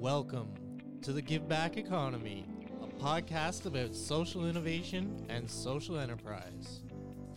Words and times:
Welcome 0.00 0.54
to 1.02 1.12
the 1.12 1.20
Give 1.20 1.46
Back 1.46 1.76
Economy, 1.76 2.46
a 2.82 2.86
podcast 2.86 3.66
about 3.66 3.94
social 3.94 4.48
innovation 4.48 5.26
and 5.28 5.48
social 5.48 5.98
enterprise. 5.98 6.80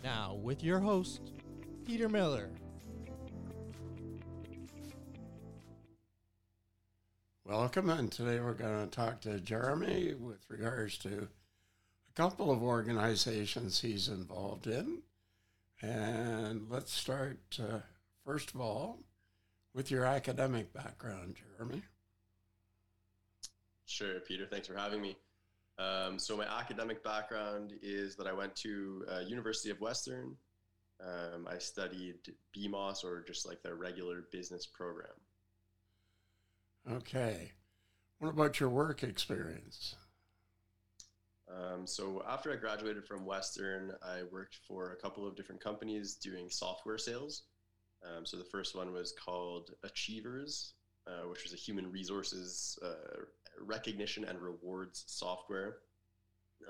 Now, 0.01 0.35
with 0.35 0.63
your 0.63 0.79
host, 0.79 1.33
Peter 1.85 2.07
Miller. 2.07 2.51
Welcome, 7.43 7.89
and 7.89 8.09
today 8.09 8.39
we're 8.39 8.53
going 8.53 8.89
to 8.89 8.95
talk 8.95 9.19
to 9.21 9.41
Jeremy 9.41 10.13
with 10.13 10.45
regards 10.47 10.97
to 10.99 11.27
a 12.09 12.13
couple 12.15 12.49
of 12.49 12.63
organizations 12.63 13.81
he's 13.81 14.07
involved 14.07 14.67
in. 14.67 14.99
And 15.81 16.67
let's 16.69 16.93
start, 16.93 17.39
uh, 17.59 17.79
first 18.25 18.53
of 18.53 18.61
all, 18.61 18.99
with 19.73 19.91
your 19.91 20.05
academic 20.05 20.71
background, 20.71 21.35
Jeremy. 21.57 21.81
Sure, 23.85 24.19
Peter. 24.21 24.45
Thanks 24.45 24.67
for 24.67 24.75
having 24.75 25.01
me. 25.01 25.17
Um, 25.79 26.19
so 26.19 26.37
my 26.37 26.45
academic 26.45 27.03
background 27.03 27.73
is 27.81 28.15
that 28.15 28.27
I 28.27 28.33
went 28.33 28.55
to 28.57 29.05
uh, 29.11 29.19
University 29.19 29.69
of 29.69 29.81
Western. 29.81 30.35
Um, 31.01 31.47
I 31.49 31.57
studied 31.57 32.15
BMOS 32.55 33.03
or 33.03 33.21
just 33.21 33.47
like 33.47 33.61
their 33.63 33.75
regular 33.75 34.25
business 34.31 34.65
program. 34.65 35.09
Okay. 36.91 37.51
What 38.19 38.29
about 38.29 38.59
your 38.59 38.69
work 38.69 39.03
experience? 39.03 39.95
Um, 41.51 41.85
so 41.85 42.23
after 42.27 42.51
I 42.51 42.55
graduated 42.55 43.05
from 43.05 43.25
Western, 43.25 43.93
I 44.01 44.23
worked 44.31 44.59
for 44.67 44.91
a 44.91 44.95
couple 44.95 45.27
of 45.27 45.35
different 45.35 45.61
companies 45.61 46.15
doing 46.15 46.49
software 46.49 46.97
sales. 46.97 47.43
Um, 48.03 48.25
so 48.25 48.37
the 48.37 48.43
first 48.43 48.75
one 48.75 48.93
was 48.93 49.13
called 49.13 49.71
Achievers, 49.83 50.73
uh, 51.07 51.27
which 51.29 51.43
was 51.43 51.53
a 51.53 51.57
human 51.57 51.91
resources 51.91 52.77
uh, 52.83 53.23
recognition 53.59 54.25
and 54.25 54.39
rewards 54.39 55.03
software. 55.07 55.77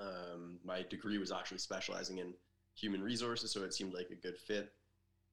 Um, 0.00 0.58
my 0.64 0.82
degree 0.82 1.18
was 1.18 1.32
actually 1.32 1.58
specializing 1.58 2.18
in 2.18 2.34
human 2.74 3.02
resources, 3.02 3.52
so 3.52 3.62
it 3.62 3.74
seemed 3.74 3.94
like 3.94 4.10
a 4.10 4.16
good 4.16 4.38
fit. 4.38 4.72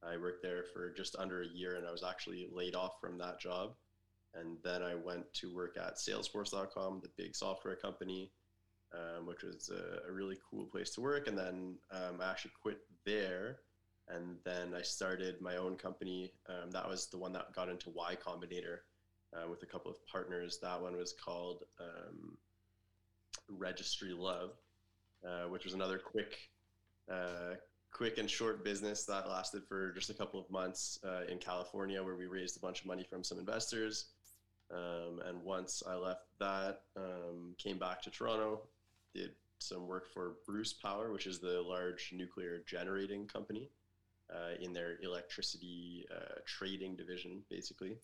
I 0.04 0.18
worked 0.18 0.42
there 0.42 0.64
for 0.74 0.92
just 0.92 1.16
under 1.18 1.42
a 1.42 1.48
year, 1.48 1.76
and 1.76 1.88
I 1.88 1.92
was 1.92 2.04
actually 2.04 2.50
laid 2.52 2.76
off 2.76 2.94
from 3.00 3.18
that 3.20 3.40
job. 3.40 3.74
And 4.34 4.58
then 4.64 4.82
I 4.82 4.96
went 4.96 5.32
to 5.36 5.54
work 5.54 5.78
at 5.78 5.98
Salesforce.com, 5.98 7.02
the 7.04 7.10
big 7.18 7.36
software 7.36 7.76
company, 7.76 8.32
um, 8.94 9.26
which 9.26 9.44
was 9.44 9.70
a, 9.70 10.08
a, 10.08 10.12
really 10.12 10.38
cool 10.50 10.66
place 10.66 10.92
to 10.92 11.02
work. 11.02 11.28
And 11.28 11.38
then 11.38 11.76
um, 11.92 12.22
I 12.22 12.30
actually 12.30 12.52
quit 12.62 12.80
there 13.06 13.58
and 14.08 14.38
then 14.44 14.74
I 14.76 14.82
started 14.82 15.42
my 15.42 15.58
own 15.58 15.76
company. 15.76 16.34
Um, 16.50 16.72
that 16.72 16.88
was 16.88 17.08
the 17.08 17.18
one 17.18 17.32
that 17.34 17.54
got 17.54 17.70
into 17.70 17.90
Y 17.92 18.18
Combinator 18.26 18.80
uh, 19.34 19.50
with 19.50 19.64
a 19.64 19.66
couple 19.66 19.92
of 19.92 20.06
partners. 20.08 20.60
That 20.62 20.82
one 20.82 20.96
was 20.98 21.14
called 21.14 21.64
um, 21.80 22.38
Registry 23.50 24.14
Love, 24.14 24.52
uh, 25.26 25.50
which 25.50 25.66
was 25.66 25.74
another 25.74 25.98
quick, 25.98 26.38
uh, 27.10 27.56
quick 27.92 28.18
and 28.18 28.30
short 28.30 28.64
business 28.64 29.06
that 29.06 29.28
lasted 29.28 29.64
for 29.68 29.92
just 29.92 30.10
a 30.10 30.14
couple 30.14 30.40
of 30.40 30.50
months 30.50 31.00
uh, 31.04 31.22
in 31.30 31.38
California, 31.38 32.04
where 32.04 32.16
we 32.16 32.26
raised 32.26 32.58
a 32.58 32.60
bunch 32.60 32.82
of 32.82 32.88
money 32.88 33.06
from 33.10 33.24
some 33.24 33.40
investors. 33.40 34.06
Um, 34.74 35.22
and 35.28 35.44
once 35.44 35.84
I 35.88 35.96
left 35.96 36.28
that, 36.40 36.82
um, 36.96 37.56
came 37.58 37.78
back 37.78 38.02
to 38.04 38.10
Toronto, 38.10 38.62
did 39.14 39.32
some 39.60 39.88
work 39.88 40.08
for 40.14 40.38
Bruce 40.46 40.74
Power, 40.74 41.12
which 41.12 41.28
is 41.28 41.40
the 41.40 41.62
large 41.62 42.12
nuclear 42.14 42.64
generating 42.66 43.28
company 43.28 43.70
uh, 44.34 44.56
in 44.62 44.74
their 44.74 44.98
electricity 45.04 46.06
uh, 46.14 46.40
trading 46.46 46.96
division, 46.96 47.44
basically. 47.50 47.98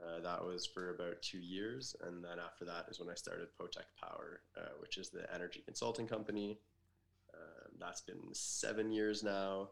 Uh, 0.00 0.20
that 0.20 0.44
was 0.44 0.66
for 0.66 0.94
about 0.94 1.20
two 1.22 1.38
years, 1.38 1.94
and 2.06 2.24
then 2.24 2.38
after 2.44 2.64
that 2.64 2.86
is 2.90 2.98
when 2.98 3.08
I 3.08 3.14
started 3.14 3.48
Poteck 3.60 3.86
Power, 4.00 4.40
uh, 4.56 4.70
which 4.80 4.98
is 4.98 5.10
the 5.10 5.32
energy 5.34 5.62
consulting 5.64 6.08
company. 6.08 6.58
Um, 7.34 7.72
that's 7.78 8.00
been 8.00 8.32
seven 8.32 8.90
years 8.90 9.22
now. 9.22 9.68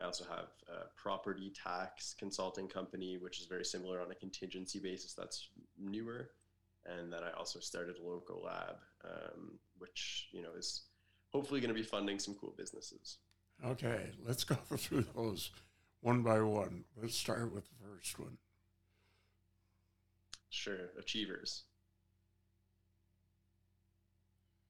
I 0.00 0.04
also 0.04 0.24
have 0.24 0.48
a 0.68 0.88
property 0.96 1.52
tax 1.62 2.14
consulting 2.18 2.68
company, 2.68 3.16
which 3.16 3.40
is 3.40 3.46
very 3.46 3.64
similar 3.64 4.00
on 4.00 4.10
a 4.10 4.14
contingency 4.14 4.78
basis. 4.78 5.14
That's 5.14 5.48
newer, 5.78 6.30
and 6.86 7.12
then 7.12 7.20
I 7.22 7.36
also 7.36 7.60
started 7.60 7.96
Locolab, 7.98 8.76
um, 9.04 9.58
which 9.78 10.28
you 10.32 10.42
know 10.42 10.52
is 10.56 10.82
hopefully 11.30 11.60
going 11.60 11.74
to 11.74 11.74
be 11.74 11.82
funding 11.82 12.18
some 12.18 12.34
cool 12.34 12.54
businesses. 12.56 13.18
Okay, 13.64 14.10
let's 14.26 14.44
go 14.44 14.54
through 14.76 15.06
those 15.14 15.50
one 16.00 16.22
by 16.22 16.40
one. 16.40 16.84
Let's 17.00 17.16
start 17.16 17.52
with 17.52 17.64
the 17.64 17.88
first 17.88 18.18
one. 18.18 18.38
Sure, 20.66 20.90
Achievers. 20.98 21.62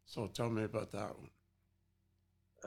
So 0.05 0.27
tell 0.27 0.51
me 0.51 0.65
about 0.65 0.93
that 0.93 1.13
one. 1.17 1.31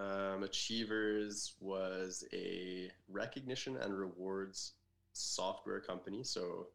Um, 0.04 0.42
Achievers 0.42 1.54
was 1.60 2.24
a 2.34 2.90
recognition 3.08 3.78
and 3.78 3.96
rewards 3.96 4.74
software 5.14 5.80
company. 5.80 6.24
So 6.24 6.70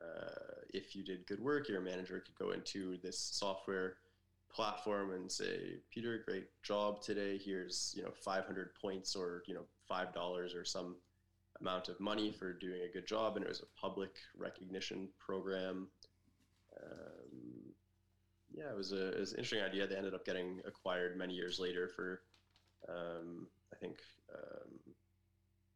uh, 0.00 0.60
if 0.72 0.94
you 0.94 1.02
did 1.02 1.26
good 1.26 1.40
work, 1.40 1.68
your 1.68 1.80
manager 1.80 2.20
could 2.24 2.36
go 2.36 2.52
into 2.52 2.96
this 2.98 3.18
software 3.18 3.96
platform 4.48 5.10
and 5.10 5.30
say, 5.30 5.78
Peter, 5.92 6.22
great 6.24 6.46
job 6.62 7.02
today. 7.02 7.36
Here's 7.36 7.92
you 7.96 8.04
know 8.04 8.12
500 8.12 8.76
points 8.80 9.16
or 9.16 9.42
you 9.48 9.54
know 9.54 9.64
five 9.88 10.14
dollars 10.14 10.54
or 10.54 10.64
some 10.64 10.94
amount 11.60 11.88
of 11.88 12.00
money 12.00 12.32
for 12.32 12.52
doing 12.52 12.82
a 12.82 12.92
good 12.92 13.06
job, 13.06 13.36
and 13.36 13.44
it 13.44 13.48
was 13.48 13.60
a 13.60 13.80
public 13.80 14.10
recognition 14.36 15.08
program. 15.18 15.88
Um, 16.82 17.74
yeah, 18.52 18.70
it 18.70 18.76
was, 18.76 18.92
a, 18.92 19.12
it 19.12 19.20
was 19.20 19.32
an 19.32 19.38
interesting 19.38 19.64
idea. 19.64 19.86
They 19.86 19.96
ended 19.96 20.14
up 20.14 20.24
getting 20.24 20.60
acquired 20.66 21.16
many 21.16 21.34
years 21.34 21.58
later 21.58 21.88
for, 21.88 22.22
um, 22.88 23.46
I 23.72 23.76
think, 23.76 23.98
um, 24.34 24.94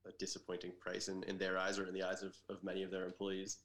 a 0.06 0.12
disappointing 0.18 0.72
price 0.80 1.08
in, 1.08 1.22
in 1.24 1.38
their 1.38 1.58
eyes 1.58 1.78
or 1.78 1.86
in 1.86 1.94
the 1.94 2.02
eyes 2.02 2.22
of, 2.22 2.34
of 2.48 2.62
many 2.62 2.82
of 2.82 2.90
their 2.90 3.04
employees. 3.04 3.58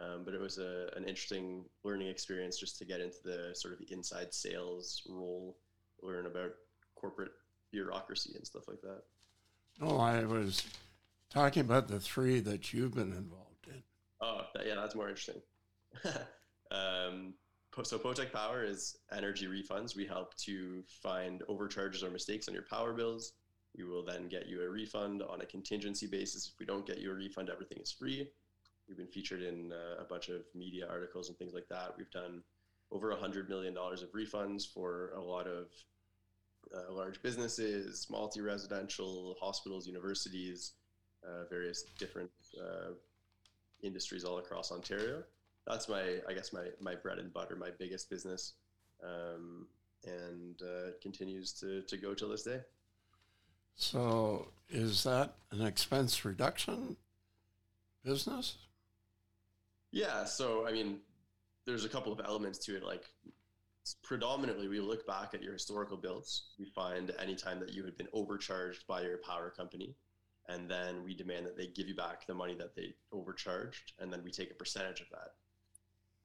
Um, 0.00 0.22
but 0.24 0.32
it 0.32 0.40
was 0.40 0.56
a, 0.58 0.88
an 0.96 1.04
interesting 1.04 1.64
learning 1.84 2.08
experience 2.08 2.58
just 2.58 2.78
to 2.78 2.84
get 2.86 3.00
into 3.00 3.18
the 3.24 3.50
sort 3.54 3.74
of 3.74 3.80
inside 3.90 4.32
sales 4.32 5.02
role, 5.08 5.58
learn 6.02 6.26
about 6.26 6.52
corporate 6.94 7.32
bureaucracy 7.70 8.32
and 8.34 8.46
stuff 8.46 8.68
like 8.68 8.80
that. 8.82 9.02
No, 9.80 9.98
I 9.98 10.24
was 10.24 10.64
talking 11.32 11.62
about 11.62 11.88
the 11.88 11.98
three 11.98 12.40
that 12.40 12.72
you've 12.72 12.94
been 12.94 13.12
involved 13.12 13.66
in. 13.66 13.82
Oh, 14.20 14.42
that, 14.54 14.66
yeah, 14.66 14.74
that's 14.74 14.94
more 14.94 15.08
interesting. 15.08 15.40
um, 16.70 17.34
so 17.82 17.98
Poteck 17.98 18.32
Power 18.32 18.64
is 18.64 18.98
energy 19.10 19.46
refunds. 19.46 19.96
We 19.96 20.06
help 20.06 20.36
to 20.38 20.84
find 21.02 21.42
overcharges 21.48 22.02
or 22.02 22.10
mistakes 22.10 22.48
on 22.48 22.54
your 22.54 22.64
power 22.70 22.92
bills. 22.92 23.32
We 23.76 23.84
will 23.84 24.04
then 24.04 24.28
get 24.28 24.46
you 24.46 24.62
a 24.62 24.68
refund 24.68 25.22
on 25.22 25.40
a 25.40 25.46
contingency 25.46 26.06
basis. 26.06 26.48
If 26.52 26.60
we 26.60 26.66
don't 26.66 26.86
get 26.86 26.98
you 26.98 27.10
a 27.10 27.14
refund, 27.14 27.48
everything 27.48 27.78
is 27.78 27.90
free. 27.90 28.28
We've 28.86 28.98
been 28.98 29.06
featured 29.06 29.42
in 29.42 29.72
uh, 29.72 30.02
a 30.02 30.04
bunch 30.04 30.28
of 30.28 30.42
media 30.54 30.86
articles 30.90 31.30
and 31.30 31.38
things 31.38 31.54
like 31.54 31.68
that. 31.70 31.94
We've 31.96 32.10
done 32.10 32.42
over 32.90 33.12
a 33.12 33.16
hundred 33.16 33.48
million 33.48 33.72
dollars 33.72 34.02
of 34.02 34.12
refunds 34.12 34.64
for 34.70 35.12
a 35.16 35.20
lot 35.20 35.46
of 35.46 35.68
uh, 36.76 36.92
large 36.92 37.22
businesses, 37.22 38.06
multi-residential, 38.10 39.36
hospitals, 39.40 39.86
universities, 39.86 40.72
uh, 41.24 41.44
various 41.48 41.82
different 41.98 42.30
uh, 42.60 42.92
industries 43.82 44.24
all 44.24 44.38
across 44.38 44.72
Ontario. 44.72 45.22
That's 45.66 45.88
my, 45.88 46.18
I 46.28 46.32
guess, 46.32 46.52
my 46.52 46.66
my 46.80 46.94
bread 46.94 47.18
and 47.18 47.32
butter, 47.32 47.56
my 47.56 47.70
biggest 47.78 48.10
business, 48.10 48.54
um, 49.02 49.66
and 50.04 50.60
uh, 50.62 50.90
continues 51.00 51.52
to 51.54 51.82
to 51.82 51.96
go 51.96 52.14
till 52.14 52.28
this 52.28 52.42
day. 52.42 52.60
So, 53.74 54.48
is 54.68 55.04
that 55.04 55.34
an 55.50 55.62
expense 55.62 56.24
reduction 56.24 56.96
business? 58.04 58.56
Yeah. 59.92 60.24
So, 60.24 60.66
I 60.66 60.72
mean, 60.72 60.98
there's 61.64 61.84
a 61.84 61.88
couple 61.88 62.12
of 62.12 62.20
elements 62.24 62.58
to 62.66 62.76
it. 62.76 62.82
Like, 62.82 63.04
predominantly, 64.02 64.68
we 64.68 64.80
look 64.80 65.06
back 65.06 65.34
at 65.34 65.42
your 65.42 65.52
historical 65.52 65.96
bills. 65.96 66.50
We 66.58 66.66
find 66.66 67.12
anytime 67.18 67.60
that 67.60 67.72
you 67.72 67.84
had 67.84 67.96
been 67.96 68.08
overcharged 68.12 68.86
by 68.86 69.02
your 69.02 69.18
power 69.18 69.50
company, 69.50 69.94
and 70.48 70.68
then 70.68 71.04
we 71.04 71.14
demand 71.14 71.46
that 71.46 71.56
they 71.56 71.66
give 71.66 71.88
you 71.88 71.94
back 71.94 72.26
the 72.26 72.34
money 72.34 72.54
that 72.54 72.74
they 72.74 72.94
overcharged, 73.12 73.92
and 73.98 74.12
then 74.12 74.22
we 74.24 74.30
take 74.30 74.50
a 74.50 74.54
percentage 74.54 75.00
of 75.00 75.08
that. 75.10 75.34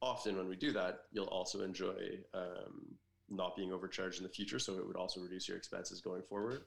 Often, 0.01 0.37
when 0.37 0.47
we 0.47 0.55
do 0.55 0.71
that, 0.73 1.03
you'll 1.11 1.25
also 1.25 1.61
enjoy 1.61 2.19
um, 2.33 2.97
not 3.29 3.55
being 3.55 3.73
overcharged 3.73 4.17
in 4.17 4.23
the 4.23 4.29
future, 4.29 4.59
so 4.59 4.77
it 4.77 4.85
would 4.85 4.95
also 4.95 5.21
reduce 5.21 5.47
your 5.47 5.57
expenses 5.57 6.01
going 6.01 6.21
forward. 6.21 6.63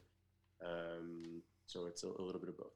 Um, 0.64 1.42
so 1.66 1.86
it's 1.86 2.02
a, 2.02 2.08
a 2.08 2.22
little 2.22 2.40
bit 2.40 2.48
of 2.48 2.58
both. 2.58 2.72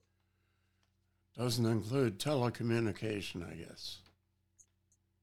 Doesn't 1.37 1.67
include 1.67 2.19
telecommunication, 2.21 3.51
I 3.51 3.55
guess. 3.55 3.99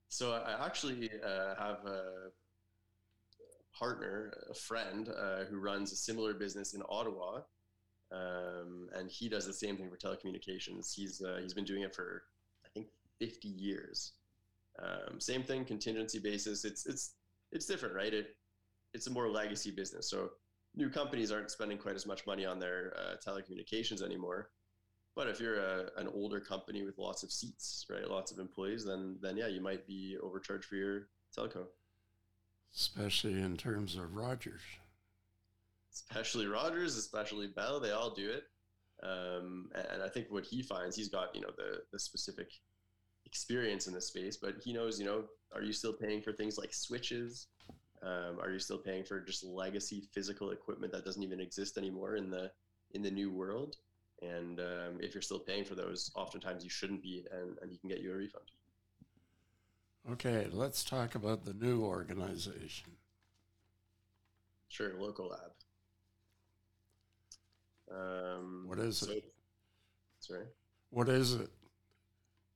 So 0.10 0.34
I 0.34 0.66
actually 0.66 1.10
uh, 1.26 1.56
have 1.56 1.86
a 1.86 2.32
partner, 3.74 4.34
a 4.50 4.54
friend, 4.54 5.08
uh, 5.08 5.46
who 5.46 5.58
runs 5.58 5.94
a 5.94 5.96
similar 5.96 6.34
business 6.34 6.74
in 6.74 6.84
Ottawa, 6.90 7.40
um, 8.12 8.90
and 8.94 9.10
he 9.10 9.30
does 9.30 9.46
the 9.46 9.54
same 9.54 9.78
thing 9.78 9.90
for 9.90 9.98
telecommunications. 9.98 10.94
He's 10.94 11.22
uh, 11.22 11.40
he's 11.42 11.54
been 11.54 11.66
doing 11.66 11.84
it 11.84 11.96
for 11.96 12.24
I 12.66 12.70
think 12.74 12.88
50 13.20 13.48
years, 13.48 14.14
Um, 14.82 15.20
same 15.20 15.44
thing, 15.44 15.66
contingency 15.66 16.20
basis. 16.20 16.66
It's 16.66 16.86
it's 16.86 17.16
it's 17.52 17.66
different, 17.66 17.96
right? 17.96 18.14
It 18.14 18.36
it's 18.94 19.08
a 19.08 19.12
more 19.12 19.30
legacy 19.30 19.72
business. 19.72 20.10
So 20.10 20.32
new 20.76 20.90
companies 20.90 21.32
aren't 21.32 21.52
spending 21.52 21.78
quite 21.78 21.96
as 21.96 22.06
much 22.06 22.26
money 22.26 22.46
on 22.46 22.60
their 22.60 22.94
uh, 22.98 23.16
telecommunications 23.26 24.02
anymore. 24.02 24.50
But 25.16 25.28
if 25.28 25.40
you're 25.42 25.60
a, 25.60 25.90
an 25.98 26.08
older 26.14 26.40
company 26.40 26.84
with 26.84 26.98
lots 26.98 27.24
of 27.24 27.32
seats, 27.32 27.86
right, 27.90 28.10
lots 28.10 28.32
of 28.32 28.40
employees, 28.40 28.86
then 28.86 29.18
then 29.22 29.38
yeah, 29.38 29.48
you 29.48 29.62
might 29.62 29.86
be 29.88 30.18
overcharged 30.22 30.66
for 30.66 30.76
your 30.76 31.08
telco. 31.38 31.66
Especially 32.76 33.34
in 33.42 33.58
terms 33.58 33.96
of 33.96 34.16
Rogers. 34.16 34.62
Especially 35.94 36.48
Rogers, 36.48 36.96
especially 36.96 37.48
Bell, 37.48 37.80
they 37.80 37.92
all 37.92 38.14
do 38.14 38.30
it. 38.30 38.44
Um, 39.04 39.70
and 39.92 40.02
I 40.04 40.10
think 40.10 40.28
what 40.30 40.46
he 40.46 40.62
finds, 40.62 40.96
he's 40.96 41.10
got 41.10 41.36
you 41.36 41.42
know 41.42 41.52
the 41.58 41.82
the 41.92 42.00
specific 42.00 42.52
experience 43.26 43.88
in 43.88 43.94
the 43.94 44.02
space, 44.02 44.38
but 44.38 44.56
he 44.64 44.74
knows 44.74 45.00
you 45.00 45.06
know, 45.06 45.24
are 45.54 45.64
you 45.64 45.74
still 45.74 45.94
paying 45.94 46.22
for 46.22 46.32
things 46.32 46.58
like 46.58 46.74
switches? 46.74 47.48
Um, 48.04 48.40
are 48.42 48.52
you 48.52 48.60
still 48.60 48.80
paying 48.80 49.04
for 49.04 49.20
just 49.20 49.44
legacy 49.44 50.08
physical 50.12 50.52
equipment 50.52 50.92
that 50.94 51.06
doesn't 51.06 51.22
even 51.22 51.40
exist 51.40 51.78
anymore 51.78 52.16
in 52.16 52.30
the 52.30 52.52
in 52.94 53.02
the 53.02 53.12
new 53.12 53.32
world? 53.32 53.78
And 54.22 54.60
um, 54.60 55.00
if 55.00 55.16
you're 55.16 55.22
still 55.22 55.40
paying 55.40 55.66
for 55.66 55.76
those, 55.76 56.12
oftentimes 56.16 56.64
you 56.64 56.70
shouldn't 56.70 57.02
be, 57.02 57.26
and, 57.32 57.58
and 57.62 57.72
he 57.72 57.78
can 57.78 57.90
get 57.90 58.02
you 58.02 58.12
a 58.12 58.16
refund. 58.16 58.46
Okay, 60.12 60.48
let's 60.52 60.84
talk 60.84 61.16
about 61.16 61.46
the 61.46 61.54
new 61.54 61.84
organization. 61.84 62.92
Sure, 64.68 64.92
Locolab. 64.92 65.52
Um, 67.94 68.66
What 68.68 68.80
is 68.80 68.98
so- 69.00 69.12
it? 69.12 69.24
Sorry. 70.20 70.46
What 70.90 71.10
is 71.10 71.34
it? 71.34 71.50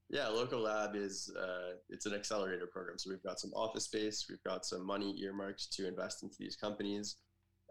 Yeah, 0.09 0.25
Locolab 0.25 0.95
is 0.95 1.31
uh, 1.35 1.77
it's 1.89 2.05
an 2.05 2.13
accelerator 2.13 2.67
program. 2.67 2.99
So 2.99 3.09
we've 3.09 3.23
got 3.23 3.39
some 3.39 3.51
office 3.55 3.85
space, 3.85 4.27
we've 4.29 4.43
got 4.43 4.65
some 4.65 4.85
money 4.85 5.19
earmarked 5.19 5.71
to 5.73 5.87
invest 5.87 6.21
into 6.21 6.35
these 6.37 6.55
companies. 6.55 7.15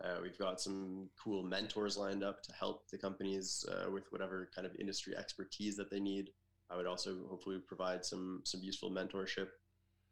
Uh, 0.02 0.16
we've 0.20 0.36
got 0.38 0.60
some 0.60 1.08
cool 1.22 1.44
mentors 1.44 1.96
lined 1.96 2.24
up 2.24 2.42
to 2.42 2.52
help 2.52 2.88
the 2.90 2.98
companies 2.98 3.64
uh, 3.70 3.88
with 3.88 4.10
whatever 4.10 4.50
kind 4.52 4.66
of 4.66 4.74
industry 4.80 5.16
expertise 5.16 5.76
that 5.76 5.90
they 5.90 6.00
need. 6.00 6.30
I 6.70 6.76
would 6.76 6.86
also 6.86 7.24
hopefully 7.30 7.60
provide 7.64 8.04
some 8.04 8.40
some 8.44 8.60
useful 8.62 8.90
mentorship. 8.90 9.48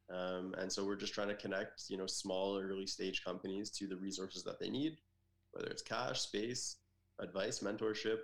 Um, 0.09 0.55
and 0.59 0.71
so 0.73 0.85
we're 0.85 0.97
just 0.97 1.15
trying 1.15 1.29
to 1.29 1.35
connect, 1.35 1.85
you 1.89 1.97
know, 1.97 2.07
small 2.07 2.57
early 2.59 2.87
stage 2.87 3.25
companies 3.25 3.71
to 3.71 3.87
the 3.89 3.97
resources 3.97 4.45
that 4.45 4.61
they 4.61 4.69
need, 4.71 4.99
whether 5.53 5.69
it's 5.69 5.83
cash, 5.83 6.21
space, 6.21 6.77
advice, 7.23 7.61
mentorship, 7.61 8.19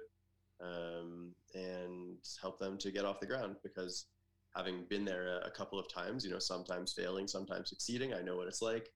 um, 0.61 1.35
and 1.55 2.19
help 2.41 2.59
them 2.59 2.77
to 2.79 2.91
get 2.91 3.05
off 3.05 3.21
the 3.21 3.27
ground. 3.27 3.57
Because 3.63 4.07
having 4.55 4.85
been 4.89 5.05
there 5.05 5.39
a, 5.39 5.47
a 5.47 5.51
couple 5.51 5.79
of 5.79 5.93
times, 5.93 6.25
you 6.25 6.31
know, 6.31 6.39
sometimes 6.39 6.93
failing, 6.93 7.27
sometimes 7.27 7.69
succeeding, 7.69 8.13
I 8.13 8.23
know 8.23 8.37
what 8.37 8.49
it's 8.49 8.63
like. 8.63 8.91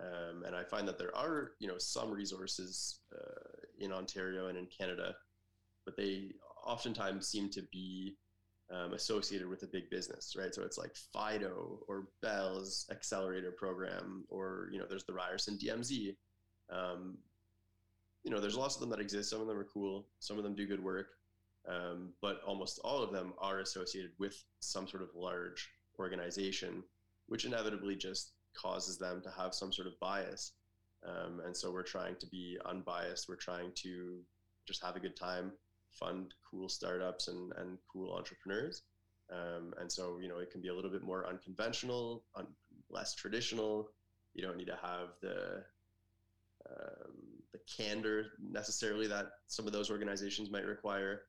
Um, 0.00 0.44
and 0.44 0.56
I 0.56 0.64
find 0.64 0.88
that 0.88 0.98
there 0.98 1.14
are, 1.16 1.52
you 1.58 1.68
know, 1.68 1.78
some 1.78 2.10
resources 2.10 3.00
uh, 3.14 3.60
in 3.78 3.92
Ontario 3.92 4.48
and 4.48 4.56
in 4.56 4.66
Canada, 4.66 5.14
but 5.84 5.96
they 5.96 6.32
oftentimes 6.64 7.28
seem 7.28 7.50
to 7.50 7.62
be 7.70 8.16
um, 8.72 8.94
associated 8.94 9.48
with 9.48 9.62
a 9.64 9.66
big 9.66 9.90
business, 9.90 10.34
right? 10.38 10.54
So 10.54 10.62
it's 10.62 10.78
like 10.78 10.96
Fido 11.12 11.80
or 11.88 12.08
Bell's 12.22 12.86
accelerator 12.90 13.50
program, 13.50 14.24
or 14.30 14.68
you 14.72 14.78
know, 14.78 14.86
there's 14.88 15.04
the 15.04 15.12
Ryerson 15.12 15.58
DMZ. 15.58 16.16
Um, 16.70 17.18
you 18.24 18.30
know, 18.30 18.40
there's 18.40 18.56
lots 18.56 18.76
of 18.76 18.80
them 18.80 18.90
that 18.90 19.00
exist. 19.00 19.30
Some 19.30 19.40
of 19.40 19.46
them 19.46 19.58
are 19.58 19.68
cool. 19.72 20.06
Some 20.20 20.38
of 20.38 20.44
them 20.44 20.54
do 20.54 20.66
good 20.66 20.82
work, 20.82 21.08
um, 21.68 22.10
but 22.20 22.40
almost 22.46 22.80
all 22.84 23.02
of 23.02 23.12
them 23.12 23.32
are 23.38 23.60
associated 23.60 24.12
with 24.18 24.42
some 24.60 24.86
sort 24.86 25.02
of 25.02 25.08
large 25.14 25.68
organization, 25.98 26.82
which 27.26 27.44
inevitably 27.44 27.96
just 27.96 28.32
causes 28.54 28.98
them 28.98 29.20
to 29.22 29.30
have 29.30 29.54
some 29.54 29.72
sort 29.72 29.88
of 29.88 29.98
bias. 30.00 30.52
Um, 31.04 31.40
and 31.44 31.56
so 31.56 31.72
we're 31.72 31.82
trying 31.82 32.16
to 32.16 32.26
be 32.26 32.58
unbiased. 32.64 33.28
We're 33.28 33.36
trying 33.36 33.72
to 33.76 34.20
just 34.66 34.82
have 34.84 34.94
a 34.94 35.00
good 35.00 35.16
time, 35.16 35.52
fund 35.90 36.34
cool 36.48 36.68
startups 36.68 37.28
and, 37.28 37.52
and 37.56 37.78
cool 37.92 38.14
entrepreneurs. 38.14 38.82
Um, 39.30 39.74
and 39.80 39.90
so, 39.90 40.18
you 40.20 40.28
know, 40.28 40.38
it 40.38 40.50
can 40.50 40.60
be 40.60 40.68
a 40.68 40.74
little 40.74 40.90
bit 40.90 41.02
more 41.02 41.26
unconventional, 41.26 42.22
un- 42.36 42.46
less 42.90 43.14
traditional. 43.14 43.88
You 44.34 44.42
don't 44.42 44.56
need 44.56 44.66
to 44.66 44.78
have 44.80 45.08
the 45.20 45.64
um, 46.68 47.41
the 47.52 47.60
candor 47.66 48.32
necessarily 48.40 49.06
that 49.06 49.26
some 49.46 49.66
of 49.66 49.72
those 49.72 49.90
organizations 49.90 50.50
might 50.50 50.64
require. 50.64 51.22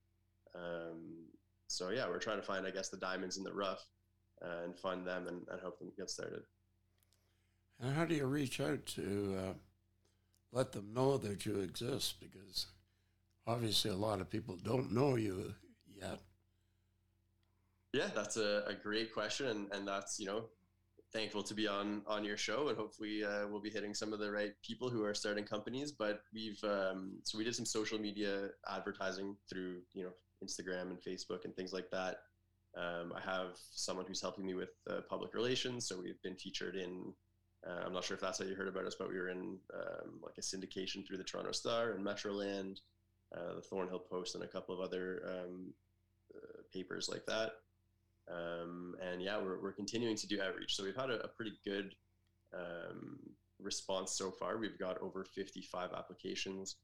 Um, 0.56 1.26
so 1.68 1.90
yeah, 1.90 2.08
we're 2.08 2.20
trying 2.20 2.40
to 2.40 2.46
find, 2.46 2.66
I 2.66 2.72
guess, 2.72 2.90
the 2.90 2.98
diamonds 2.98 3.38
in 3.38 3.44
the 3.44 3.54
rough 3.54 3.86
uh, 4.44 4.64
and 4.64 4.78
fund 4.78 5.06
them 5.06 5.28
and, 5.28 5.42
and 5.50 5.62
help 5.62 5.80
them 5.80 5.92
get 5.98 6.10
started. 6.10 6.44
And 7.82 7.96
how 7.96 8.06
do 8.06 8.16
you 8.16 8.26
reach 8.26 8.60
out 8.60 8.86
to 8.88 9.38
uh, 9.40 9.54
let 10.52 10.72
them 10.72 10.94
know 10.94 11.18
that 11.18 11.46
you 11.46 11.60
exist? 11.60 12.16
Because 12.20 12.68
obviously, 13.46 13.92
a 13.92 13.96
lot 13.96 14.22
of 14.22 14.30
people 14.30 14.58
don't 14.64 14.92
know 14.92 15.16
you 15.16 15.54
yet. 15.94 16.20
Yeah, 17.92 18.10
that's 18.16 18.38
a, 18.38 18.64
a 18.68 18.74
great 18.74 19.14
question, 19.14 19.48
and, 19.48 19.72
and 19.72 19.88
that's 19.88 20.20
you 20.20 20.26
know 20.26 20.46
thankful 21.14 21.44
to 21.44 21.54
be 21.54 21.68
on 21.68 22.02
on 22.08 22.26
your 22.26 22.38
show, 22.38 22.68
and 22.70 22.78
hopefully 22.78 23.24
uh, 23.24 23.48
we'll 23.48 23.62
be 23.62 23.70
hitting 23.70 23.94
some 23.94 24.12
of 24.12 24.20
the 24.20 24.32
right 24.32 24.54
people 24.64 24.90
who 24.90 25.06
are 25.06 25.14
starting 25.14 25.46
companies. 25.46 25.92
But 25.92 26.24
we've 26.34 26.62
um, 26.64 27.20
so 27.24 27.38
we 27.38 27.44
did 27.44 27.56
some 27.56 27.66
social 27.66 28.00
media 28.00 28.50
advertising 28.70 29.38
through 29.50 29.82
you 29.94 30.04
know 30.04 30.14
Instagram 30.44 30.90
and 30.90 31.02
Facebook 31.02 31.46
and 31.46 31.56
things 31.56 31.72
like 31.72 31.90
that. 31.92 32.18
Um, 32.76 33.14
I 33.16 33.22
have 33.22 33.56
someone 33.72 34.06
who's 34.08 34.22
helping 34.22 34.46
me 34.46 34.56
with 34.56 34.72
uh, 34.90 35.02
public 35.08 35.34
relations, 35.34 35.88
so 35.88 36.02
we've 36.02 36.22
been 36.24 36.36
featured 36.36 36.76
in. 36.76 37.14
Uh, 37.66 37.84
I'm 37.86 37.94
not 37.94 38.04
sure 38.04 38.16
if 38.16 38.22
that's 38.22 38.40
how 38.40 38.46
you 38.46 38.56
heard 38.56 38.68
about 38.68 38.86
us, 38.86 38.96
but 38.98 39.08
we 39.08 39.18
were 39.18 39.30
in 39.30 39.58
um, 39.74 40.20
like 40.22 40.38
a 40.38 40.42
syndication 40.42 41.06
through 41.08 41.18
the 41.18 41.24
Toronto 41.24 41.54
Star 41.54 41.92
and 41.92 42.06
Metroland, 42.06 42.80
uh, 43.34 43.56
the 43.56 43.62
Thornhill 43.62 44.00
Post, 44.00 44.36
and 44.36 44.44
a 44.44 44.48
couple 44.48 44.76
of 44.76 44.82
other 44.82 45.24
um, 45.30 45.74
uh, 46.36 46.62
papers 46.74 47.08
like 47.10 47.26
that. 47.28 47.54
Um, 48.32 48.96
and 49.02 49.22
yeah, 49.22 49.38
we're, 49.38 49.62
we're 49.62 49.74
continuing 49.74 50.16
to 50.18 50.28
do 50.28 50.42
outreach. 50.42 50.76
So 50.76 50.84
we've 50.84 50.96
had 50.96 51.10
a, 51.10 51.24
a 51.24 51.28
pretty 51.28 51.54
good 51.66 51.96
um, 52.54 53.20
response 53.60 54.14
so 54.18 54.32
far. 54.32 54.58
We've 54.58 54.80
got 54.80 55.02
over 55.02 55.24
55 55.24 55.92
applications, 55.94 56.78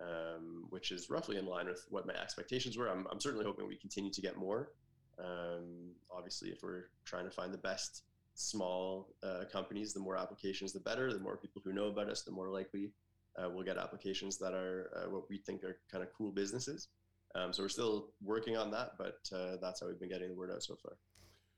um, 0.00 0.66
which 0.70 0.90
is 0.90 1.10
roughly 1.10 1.36
in 1.36 1.46
line 1.46 1.66
with 1.66 1.84
what 1.88 2.06
my 2.06 2.14
expectations 2.14 2.76
were. 2.76 2.88
I'm, 2.88 3.06
I'm 3.10 3.20
certainly 3.20 3.44
hoping 3.44 3.68
we 3.68 3.76
continue 3.76 4.10
to 4.10 4.20
get 4.20 4.36
more. 4.36 4.70
Um, 5.18 5.92
obviously, 6.10 6.48
if 6.48 6.62
we're 6.62 6.86
trying 7.04 7.24
to 7.24 7.30
find 7.30 7.52
the 7.52 7.58
best 7.58 8.02
small 8.34 9.14
uh, 9.22 9.44
companies, 9.52 9.92
the 9.92 10.00
more 10.00 10.16
applications, 10.16 10.72
the 10.72 10.80
better. 10.80 11.12
The 11.12 11.18
more 11.18 11.36
people 11.36 11.60
who 11.64 11.72
know 11.72 11.86
about 11.86 12.08
us, 12.08 12.22
the 12.22 12.30
more 12.30 12.48
likely 12.48 12.92
uh, 13.38 13.48
we'll 13.50 13.64
get 13.64 13.76
applications 13.76 14.38
that 14.38 14.54
are 14.54 14.90
uh, 14.96 15.10
what 15.10 15.28
we 15.28 15.38
think 15.38 15.62
are 15.62 15.78
kind 15.90 16.02
of 16.02 16.12
cool 16.16 16.32
businesses. 16.32 16.88
Um, 17.34 17.52
so 17.52 17.62
we're 17.62 17.68
still 17.68 18.08
working 18.22 18.56
on 18.56 18.70
that, 18.72 18.92
but 18.98 19.20
uh, 19.32 19.56
that's 19.62 19.80
how 19.80 19.86
we've 19.86 20.00
been 20.00 20.08
getting 20.08 20.28
the 20.28 20.34
word 20.34 20.50
out 20.50 20.62
so 20.62 20.76
far. 20.82 20.96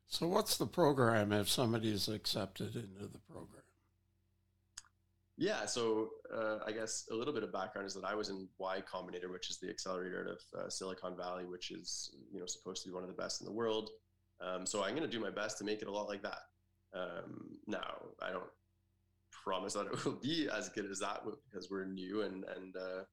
So, 0.06 0.28
what's 0.28 0.58
the 0.58 0.66
program 0.66 1.32
if 1.32 1.48
somebody 1.48 1.90
is 1.90 2.08
accepted 2.08 2.76
into 2.76 3.06
the 3.10 3.18
program? 3.30 3.62
Yeah, 5.38 5.64
so 5.64 6.10
uh, 6.32 6.58
I 6.66 6.72
guess 6.72 7.08
a 7.10 7.14
little 7.14 7.32
bit 7.32 7.42
of 7.42 7.52
background 7.52 7.86
is 7.86 7.94
that 7.94 8.04
I 8.04 8.14
was 8.14 8.28
in 8.28 8.46
Y 8.58 8.82
Combinator, 8.82 9.32
which 9.32 9.48
is 9.48 9.58
the 9.58 9.70
accelerator 9.70 10.28
out 10.28 10.32
of 10.32 10.66
uh, 10.66 10.68
Silicon 10.68 11.16
Valley, 11.16 11.46
which 11.46 11.70
is 11.70 12.14
you 12.30 12.38
know 12.38 12.46
supposed 12.46 12.82
to 12.82 12.90
be 12.90 12.94
one 12.94 13.02
of 13.02 13.08
the 13.08 13.14
best 13.14 13.40
in 13.40 13.46
the 13.46 13.52
world. 13.52 13.90
Um, 14.40 14.66
so 14.66 14.82
I'm 14.84 14.94
going 14.94 15.08
to 15.08 15.16
do 15.16 15.20
my 15.20 15.30
best 15.30 15.56
to 15.58 15.64
make 15.64 15.80
it 15.80 15.88
a 15.88 15.90
lot 15.90 16.08
like 16.08 16.22
that. 16.22 16.40
Um, 16.94 17.56
now 17.66 17.94
I 18.20 18.30
don't 18.30 18.44
promise 19.30 19.72
that 19.72 19.86
it 19.86 20.04
will 20.04 20.20
be 20.22 20.48
as 20.54 20.68
good 20.68 20.90
as 20.90 20.98
that 20.98 21.22
because 21.50 21.70
we're 21.70 21.86
new 21.86 22.22
and 22.22 22.44
and 22.56 22.76
uh, 22.76 23.04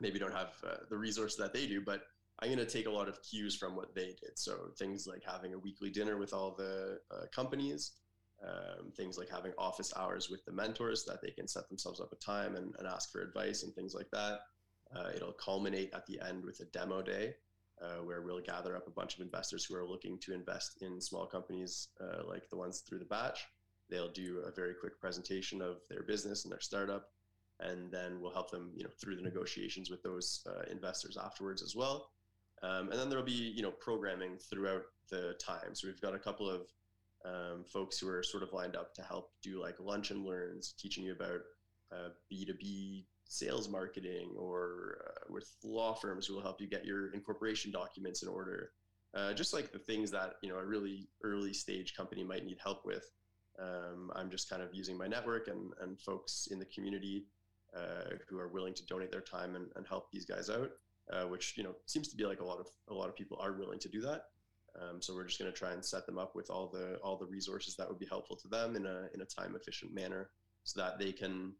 maybe 0.00 0.18
don't 0.18 0.32
have 0.32 0.52
uh, 0.66 0.76
the 0.88 0.96
resources 0.96 1.38
that 1.38 1.52
they 1.52 1.66
do, 1.66 1.80
but 1.80 2.02
I'm 2.40 2.48
going 2.48 2.58
to 2.58 2.66
take 2.66 2.86
a 2.86 2.90
lot 2.90 3.08
of 3.08 3.22
cues 3.22 3.54
from 3.54 3.76
what 3.76 3.94
they 3.94 4.16
did. 4.20 4.36
So 4.36 4.70
things 4.76 5.06
like 5.06 5.22
having 5.24 5.54
a 5.54 5.58
weekly 5.58 5.90
dinner 5.90 6.16
with 6.16 6.32
all 6.32 6.54
the 6.56 6.98
uh, 7.10 7.26
companies, 7.34 7.92
um, 8.42 8.90
things 8.96 9.16
like 9.16 9.28
having 9.30 9.52
office 9.56 9.92
hours 9.96 10.28
with 10.28 10.44
the 10.44 10.52
mentors 10.52 11.04
that 11.04 11.22
they 11.22 11.30
can 11.30 11.46
set 11.46 11.68
themselves 11.68 12.00
up 12.00 12.12
a 12.12 12.16
time 12.16 12.56
and, 12.56 12.74
and 12.78 12.88
ask 12.88 13.12
for 13.12 13.22
advice 13.22 13.62
and 13.62 13.72
things 13.74 13.94
like 13.94 14.10
that. 14.10 14.40
Uh, 14.94 15.10
it'll 15.14 15.32
culminate 15.32 15.90
at 15.94 16.06
the 16.06 16.20
end 16.20 16.44
with 16.44 16.60
a 16.60 16.64
demo 16.66 17.02
day 17.02 17.34
uh, 17.80 18.02
where 18.02 18.22
we'll 18.22 18.40
gather 18.40 18.76
up 18.76 18.86
a 18.86 18.90
bunch 18.90 19.14
of 19.14 19.20
investors 19.20 19.64
who 19.64 19.76
are 19.76 19.86
looking 19.86 20.18
to 20.18 20.34
invest 20.34 20.82
in 20.82 21.00
small 21.00 21.26
companies 21.26 21.88
uh, 22.00 22.22
like 22.28 22.48
the 22.50 22.56
ones 22.56 22.80
through 22.80 22.98
the 22.98 23.04
batch. 23.04 23.46
They'll 23.88 24.12
do 24.12 24.42
a 24.46 24.50
very 24.50 24.74
quick 24.74 25.00
presentation 25.00 25.60
of 25.60 25.78
their 25.88 26.02
business 26.02 26.44
and 26.44 26.52
their 26.52 26.60
startup 26.60 27.08
and 27.60 27.90
then 27.90 28.20
we'll 28.20 28.32
help 28.32 28.50
them, 28.50 28.72
you 28.76 28.84
know, 28.84 28.90
through 29.00 29.16
the 29.16 29.22
negotiations 29.22 29.90
with 29.90 30.02
those 30.02 30.46
uh, 30.46 30.64
investors 30.70 31.16
afterwards 31.16 31.62
as 31.62 31.74
well. 31.76 32.10
Um, 32.62 32.90
and 32.90 32.98
then 32.98 33.08
there'll 33.08 33.24
be, 33.24 33.52
you 33.56 33.62
know, 33.62 33.70
programming 33.70 34.38
throughout 34.38 34.82
the 35.10 35.34
time. 35.34 35.74
So 35.74 35.86
we've 35.86 36.00
got 36.00 36.14
a 36.14 36.18
couple 36.18 36.48
of 36.48 36.62
um, 37.24 37.64
folks 37.64 37.98
who 37.98 38.08
are 38.08 38.22
sort 38.22 38.42
of 38.42 38.52
lined 38.52 38.76
up 38.76 38.94
to 38.94 39.02
help 39.02 39.30
do 39.42 39.60
like 39.60 39.78
lunch 39.80 40.10
and 40.10 40.24
learns, 40.24 40.74
teaching 40.78 41.04
you 41.04 41.12
about 41.12 41.40
uh, 41.92 42.08
B2B 42.32 43.04
sales 43.26 43.68
marketing, 43.68 44.30
or 44.36 44.98
uh, 45.06 45.32
with 45.32 45.48
law 45.62 45.94
firms 45.94 46.26
who 46.26 46.34
will 46.34 46.42
help 46.42 46.60
you 46.60 46.68
get 46.68 46.84
your 46.84 47.12
incorporation 47.14 47.70
documents 47.70 48.22
in 48.22 48.28
order. 48.28 48.72
uh, 49.14 49.32
just 49.32 49.54
like 49.54 49.72
the 49.72 49.78
things 49.78 50.10
that 50.10 50.34
you 50.42 50.48
know 50.48 50.58
a 50.58 50.64
really 50.64 51.08
early 51.22 51.52
stage 51.52 51.94
company 51.96 52.24
might 52.24 52.44
need 52.44 52.58
help 52.62 52.84
with. 52.84 53.10
Um, 53.58 54.10
I'm 54.16 54.30
just 54.30 54.50
kind 54.50 54.62
of 54.62 54.74
using 54.74 54.98
my 54.98 55.06
network 55.06 55.46
and, 55.46 55.72
and 55.80 56.00
folks 56.00 56.48
in 56.50 56.58
the 56.58 56.64
community 56.64 57.26
uh, 57.76 58.16
who 58.28 58.38
are 58.38 58.48
willing 58.48 58.74
to 58.74 58.86
donate 58.86 59.10
their 59.10 59.20
time 59.20 59.56
and, 59.56 59.66
and 59.76 59.86
help 59.86 60.10
these 60.10 60.24
guys 60.24 60.50
out, 60.50 60.70
uh, 61.12 61.24
which 61.24 61.54
you 61.56 61.62
know 61.64 61.74
seems 61.86 62.08
to 62.08 62.16
be 62.16 62.24
like 62.24 62.40
a 62.40 62.44
lot 62.44 62.58
of 62.58 62.66
a 62.88 62.94
lot 62.94 63.08
of 63.08 63.16
people 63.16 63.38
are 63.40 63.52
willing 63.52 63.78
to 63.80 63.88
do 63.88 64.00
that. 64.00 64.24
Um, 64.80 65.00
so 65.00 65.14
we're 65.14 65.24
just 65.24 65.38
going 65.38 65.52
to 65.52 65.56
try 65.56 65.72
and 65.72 65.84
set 65.84 66.04
them 66.06 66.18
up 66.18 66.34
with 66.34 66.50
all 66.50 66.68
the 66.68 66.96
all 66.96 67.16
the 67.16 67.26
resources 67.26 67.76
that 67.76 67.88
would 67.88 67.98
be 67.98 68.06
helpful 68.06 68.36
to 68.36 68.48
them 68.48 68.76
in 68.76 68.86
a 68.86 69.08
in 69.14 69.20
a 69.20 69.24
time 69.24 69.54
efficient 69.56 69.94
manner, 69.94 70.30
so 70.64 70.80
that 70.80 70.98
they 70.98 71.12
can 71.12 71.54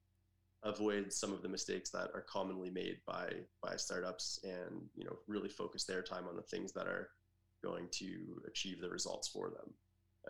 avoid 0.64 1.12
some 1.12 1.32
of 1.32 1.42
the 1.42 1.48
mistakes 1.48 1.90
that 1.90 2.10
are 2.14 2.22
commonly 2.22 2.70
made 2.70 2.98
by 3.06 3.28
by 3.62 3.76
startups 3.76 4.40
and 4.44 4.80
you 4.96 5.04
know 5.04 5.16
really 5.28 5.48
focus 5.48 5.84
their 5.84 6.02
time 6.02 6.26
on 6.28 6.36
the 6.36 6.42
things 6.42 6.72
that 6.72 6.86
are 6.86 7.10
going 7.62 7.86
to 7.90 8.40
achieve 8.48 8.80
the 8.80 8.88
results 8.88 9.28
for 9.28 9.50
them 9.50 9.74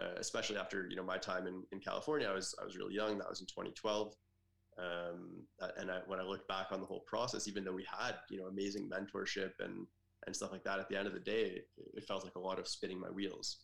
uh, 0.00 0.14
especially 0.18 0.56
after 0.56 0.88
you 0.88 0.96
know 0.96 1.04
my 1.04 1.16
time 1.16 1.46
in, 1.46 1.62
in 1.72 1.78
california 1.78 2.28
i 2.28 2.34
was 2.34 2.54
i 2.60 2.64
was 2.64 2.76
really 2.76 2.94
young 2.94 3.16
that 3.16 3.28
was 3.28 3.40
in 3.40 3.46
2012 3.46 4.14
um, 4.78 5.46
and 5.78 5.90
I, 5.90 5.98
when 6.06 6.18
i 6.18 6.22
look 6.22 6.46
back 6.48 6.68
on 6.70 6.80
the 6.80 6.86
whole 6.86 7.00
process 7.00 7.46
even 7.48 7.64
though 7.64 7.72
we 7.72 7.86
had 7.88 8.16
you 8.28 8.38
know 8.38 8.46
amazing 8.46 8.90
mentorship 8.90 9.52
and 9.60 9.86
and 10.26 10.34
stuff 10.34 10.52
like 10.52 10.64
that 10.64 10.78
at 10.78 10.88
the 10.88 10.98
end 10.98 11.06
of 11.06 11.12
the 11.12 11.20
day 11.20 11.62
it 11.94 12.04
felt 12.04 12.24
like 12.24 12.36
a 12.36 12.40
lot 12.40 12.58
of 12.58 12.66
spinning 12.66 12.98
my 12.98 13.10
wheels 13.10 13.58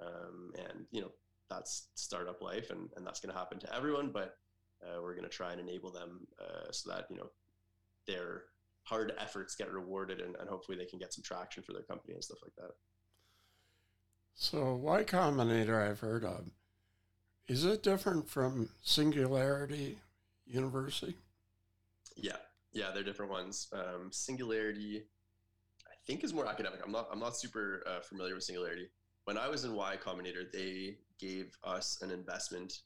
um, 0.00 0.52
and 0.58 0.86
you 0.90 1.00
know 1.00 1.10
that's 1.50 1.88
startup 1.94 2.40
life 2.40 2.70
and, 2.70 2.88
and 2.96 3.06
that's 3.06 3.20
going 3.20 3.32
to 3.32 3.38
happen 3.38 3.58
to 3.58 3.74
everyone 3.74 4.10
but 4.12 4.36
uh, 4.82 5.00
we're 5.02 5.14
going 5.14 5.24
to 5.24 5.30
try 5.30 5.52
and 5.52 5.60
enable 5.60 5.90
them 5.90 6.26
uh, 6.40 6.70
so 6.70 6.90
that 6.90 7.06
you 7.10 7.16
know 7.16 7.30
their 8.06 8.44
hard 8.84 9.12
efforts 9.18 9.54
get 9.54 9.72
rewarded 9.72 10.20
and, 10.20 10.36
and 10.36 10.48
hopefully 10.48 10.76
they 10.76 10.84
can 10.84 10.98
get 10.98 11.12
some 11.12 11.22
traction 11.22 11.62
for 11.62 11.72
their 11.72 11.82
company 11.82 12.14
and 12.14 12.22
stuff 12.22 12.38
like 12.42 12.54
that. 12.56 12.74
So 14.34 14.74
Y 14.74 15.04
Combinator 15.04 15.88
I've 15.88 16.00
heard 16.00 16.24
of. 16.24 16.50
Is 17.48 17.64
it 17.64 17.82
different 17.82 18.28
from 18.28 18.70
Singularity 18.82 19.98
University? 20.46 21.16
Yeah, 22.16 22.36
yeah, 22.72 22.90
they're 22.92 23.02
different 23.02 23.30
ones. 23.30 23.68
Um, 23.72 24.10
Singularity, 24.10 25.02
I 25.86 25.94
think, 26.06 26.24
is 26.24 26.32
more 26.32 26.46
academic. 26.46 26.80
I'm 26.84 26.92
not. 26.92 27.08
I'm 27.10 27.20
not 27.20 27.36
super 27.36 27.82
uh, 27.86 28.00
familiar 28.00 28.34
with 28.34 28.44
Singularity. 28.44 28.88
When 29.24 29.38
I 29.38 29.48
was 29.48 29.64
in 29.64 29.74
Y 29.74 29.96
Combinator, 30.04 30.50
they 30.52 30.98
gave 31.18 31.56
us 31.64 31.98
an 32.02 32.10
investment 32.10 32.82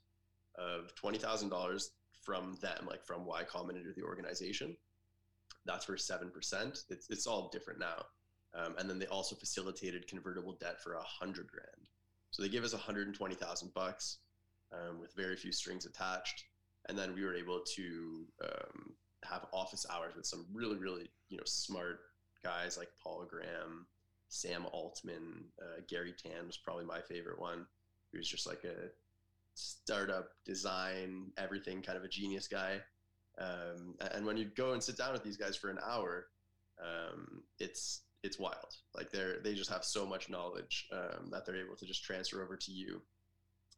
of 0.57 0.95
$20,000 0.95 1.85
from 2.23 2.57
them, 2.61 2.87
like 2.87 3.05
from 3.05 3.25
Y 3.25 3.43
Combinator, 3.45 3.95
the 3.95 4.03
organization. 4.03 4.77
That's 5.67 5.85
for 5.85 5.97
7%. 5.97 6.85
It's, 6.91 7.11
it's 7.11 7.27
all 7.27 7.51
different 7.53 7.81
now. 7.81 8.05
Um, 8.55 8.75
and 8.79 8.89
then 8.89 8.99
they 8.99 9.07
also 9.07 9.37
facilitated 9.37 10.07
convertible 10.07 10.57
debt 10.61 10.81
for 10.81 10.95
a 10.95 11.03
hundred 11.03 11.49
grand. 11.49 11.89
So 12.31 12.43
they 12.43 12.49
gave 12.49 12.65
us 12.65 12.73
120,000 12.73 13.75
bucks 13.75 14.19
um, 14.73 15.01
with 15.01 15.15
very 15.15 15.37
few 15.37 15.53
strings 15.53 15.87
attached. 15.87 16.45
And 16.89 16.99
then 16.99 17.15
we 17.15 17.25
were 17.25 17.35
able 17.35 17.61
to 17.77 18.27
um, 18.43 18.93
have 19.25 19.47
office 19.53 19.85
hours 19.93 20.15
with 20.17 20.27
some 20.27 20.47
really, 20.53 20.77
really, 20.77 21.11
you 21.29 21.37
know, 21.37 21.45
smart 21.45 22.01
guys 22.43 22.79
like 22.79 22.89
Paul 23.03 23.27
Graham, 23.29 23.87
Sam 24.29 24.67
Altman, 24.73 25.45
uh, 25.61 25.81
Garry 25.89 26.15
Tan 26.17 26.47
was 26.47 26.57
probably 26.57 26.85
my 26.85 27.01
favorite 27.01 27.41
one. 27.41 27.67
He 28.11 28.19
was 28.19 28.29
just 28.29 28.47
like 28.47 28.65
a 28.65 28.89
startup 29.55 30.31
design, 30.45 31.33
everything 31.37 31.83
kind 31.83 31.99
of 31.99 32.05
a 32.05 32.09
genius 32.09 32.49
guy. 32.49 32.81
Um, 33.39 33.95
and 34.13 34.27
when 34.27 34.37
you 34.37 34.47
go 34.57 34.73
and 34.73 34.83
sit 34.83 34.97
down 34.97 35.13
with 35.13 35.23
these 35.23 35.37
guys 35.37 35.57
for 35.57 35.71
an 35.71 35.79
hour, 35.85 36.27
um, 36.83 37.43
it's 37.59 38.03
it's 38.23 38.39
wild. 38.39 38.77
Like 38.95 39.11
they're 39.11 39.41
they 39.43 39.55
just 39.55 39.71
have 39.71 39.85
so 39.85 40.05
much 40.05 40.29
knowledge 40.29 40.89
um, 40.93 41.31
that 41.31 41.47
they're 41.47 41.65
able 41.65 41.77
to 41.77 41.87
just 41.87 42.05
transfer 42.05 42.43
over 42.43 42.57
to 42.57 42.73
you. 42.73 43.01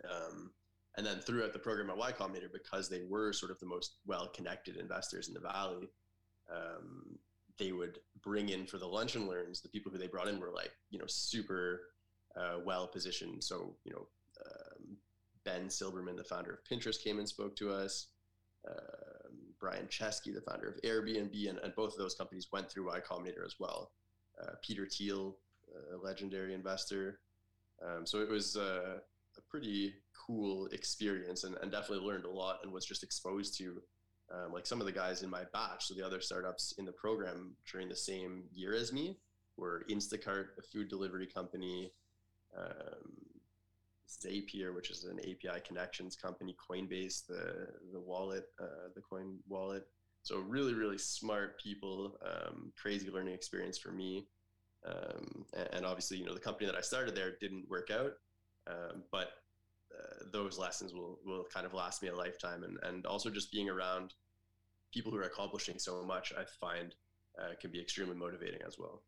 Um, 0.05 0.51
and 0.97 1.07
then 1.07 1.21
throughout 1.21 1.53
the 1.53 1.59
program 1.59 1.91
at 1.91 1.97
Y 1.97 2.13
Combinator, 2.13 2.53
because 2.53 2.89
they 2.89 3.03
were 3.09 3.33
sort 3.33 3.51
of 3.51 3.59
the 3.61 3.67
most 3.67 3.97
well 4.07 4.29
connected 4.29 4.77
investors 4.77 5.29
in 5.29 5.35
the 5.35 5.41
valley, 5.41 5.89
um, 6.51 7.19
they 7.59 7.73
would 7.73 7.99
bring 8.23 8.49
in 8.49 8.67
for 8.67 8.79
the 8.79 8.87
lunch 8.87 9.15
and 9.15 9.29
learns. 9.29 9.61
The 9.61 9.69
people 9.69 9.93
who 9.93 9.99
they 9.99 10.09
brought 10.09 10.29
in 10.29 10.41
were 10.41 10.51
like 10.51 10.73
you 10.91 10.99
know 10.99 11.07
super 11.07 11.83
uh, 12.37 12.59
well 12.65 12.87
positioned. 12.87 13.43
So 13.45 13.77
you 13.85 13.93
know 13.93 14.07
um, 14.45 14.97
Ben 15.45 15.69
Silbermann, 15.69 16.17
the 16.17 16.25
founder 16.25 16.53
of 16.53 16.65
Pinterest, 16.65 17.03
came 17.03 17.19
and 17.19 17.29
spoke 17.29 17.57
to 17.57 17.73
us. 17.73 18.09
Um, 18.69 19.37
Brian 19.59 19.87
Chesky, 19.87 20.35
the 20.35 20.43
founder 20.43 20.69
of 20.69 20.81
Airbnb, 20.83 21.49
and, 21.49 21.59
and, 21.59 21.75
both 21.75 21.93
of 21.93 21.99
those 21.99 22.15
companies 22.15 22.49
went 22.53 22.71
through 22.71 22.89
Y 22.89 23.01
Combinator 23.01 23.45
as 23.45 23.57
well. 23.59 23.93
Uh, 24.41 24.53
Peter 24.63 24.87
Thiel, 24.87 25.37
a 25.93 25.97
legendary 25.97 26.53
investor. 26.53 27.21
Um, 27.83 28.05
so 28.07 28.21
it 28.21 28.29
was 28.29 28.57
uh, 28.57 28.99
pretty 29.51 29.95
cool 30.27 30.67
experience 30.69 31.45
and, 31.45 31.57
and, 31.63 31.73
definitely 31.73 32.07
learned 32.07 32.25
a 32.25 32.31
lot 32.31 32.61
and 32.63 32.73
was 32.73 32.85
just 32.85 33.03
exposed 33.03 33.57
to 33.59 33.83
um, 34.33 34.53
like 34.53 34.67
some 34.67 34.81
of 34.81 34.87
the 34.87 34.93
guys 34.93 35.23
in 35.23 35.31
my 35.31 35.43
batch. 35.53 35.87
So 35.87 35.95
the 35.95 36.07
other 36.07 36.21
startups 36.21 36.75
in 36.79 36.85
the 36.85 36.93
program 36.93 37.57
during 37.71 37.89
the 37.89 37.97
same 37.97 38.45
year 38.53 38.75
as 38.75 38.93
me 38.93 39.19
were 39.57 39.85
Instacart, 39.91 40.49
a 40.59 40.63
food 40.63 40.89
delivery 40.89 41.27
company, 41.27 41.93
um, 42.57 43.17
Zapier, 44.09 44.75
which 44.75 44.91
is 44.91 45.05
an 45.05 45.19
API 45.21 45.61
connections 45.67 46.17
company, 46.17 46.57
Coinbase, 46.69 47.27
the 47.27 47.69
the 47.93 48.01
wallet, 48.01 48.45
uh, 48.61 48.89
the 48.95 49.01
Coin 49.01 49.39
wallet. 49.49 49.87
So 50.23 50.39
really, 50.39 50.75
really 50.75 50.99
smart 50.99 51.61
people. 51.61 52.19
Um, 52.25 52.73
crazy 52.81 53.11
learning 53.11 53.35
experience 53.35 53.79
for 53.79 53.93
me. 53.93 54.27
Um, 54.85 55.45
and, 55.57 55.69
and, 55.73 55.87
obviously, 55.87 56.17
you 56.17 56.25
know, 56.25 56.33
the 56.33 56.41
company 56.41 56.67
that 56.67 56.75
I 56.75 56.81
started 56.81 57.15
there 57.15 57.33
didn't 57.39 57.69
work 57.69 57.91
out, 57.91 58.13
um, 58.71 59.03
but 59.11 59.31
uh, 59.93 60.25
those 60.33 60.59
lessons 60.59 60.93
will 60.95 61.19
will 61.25 61.45
kind 61.53 61.67
of 61.67 61.75
last 61.75 62.03
me 62.03 62.09
a 62.09 62.15
lifetime. 62.15 62.65
And 62.65 62.79
and 62.83 63.07
also 63.07 63.31
just 63.31 63.53
being 63.53 63.69
around 63.69 64.15
people 64.93 65.11
who 65.11 65.19
are 65.19 65.23
accomplishing 65.23 65.79
so 65.79 66.03
much, 66.05 66.33
I 66.37 66.45
find 66.45 66.95
uh, 67.39 67.55
can 67.61 67.71
be 67.71 67.81
extremely 67.81 68.17
motivating 68.17 68.61
as 68.67 68.79
well. 68.79 69.03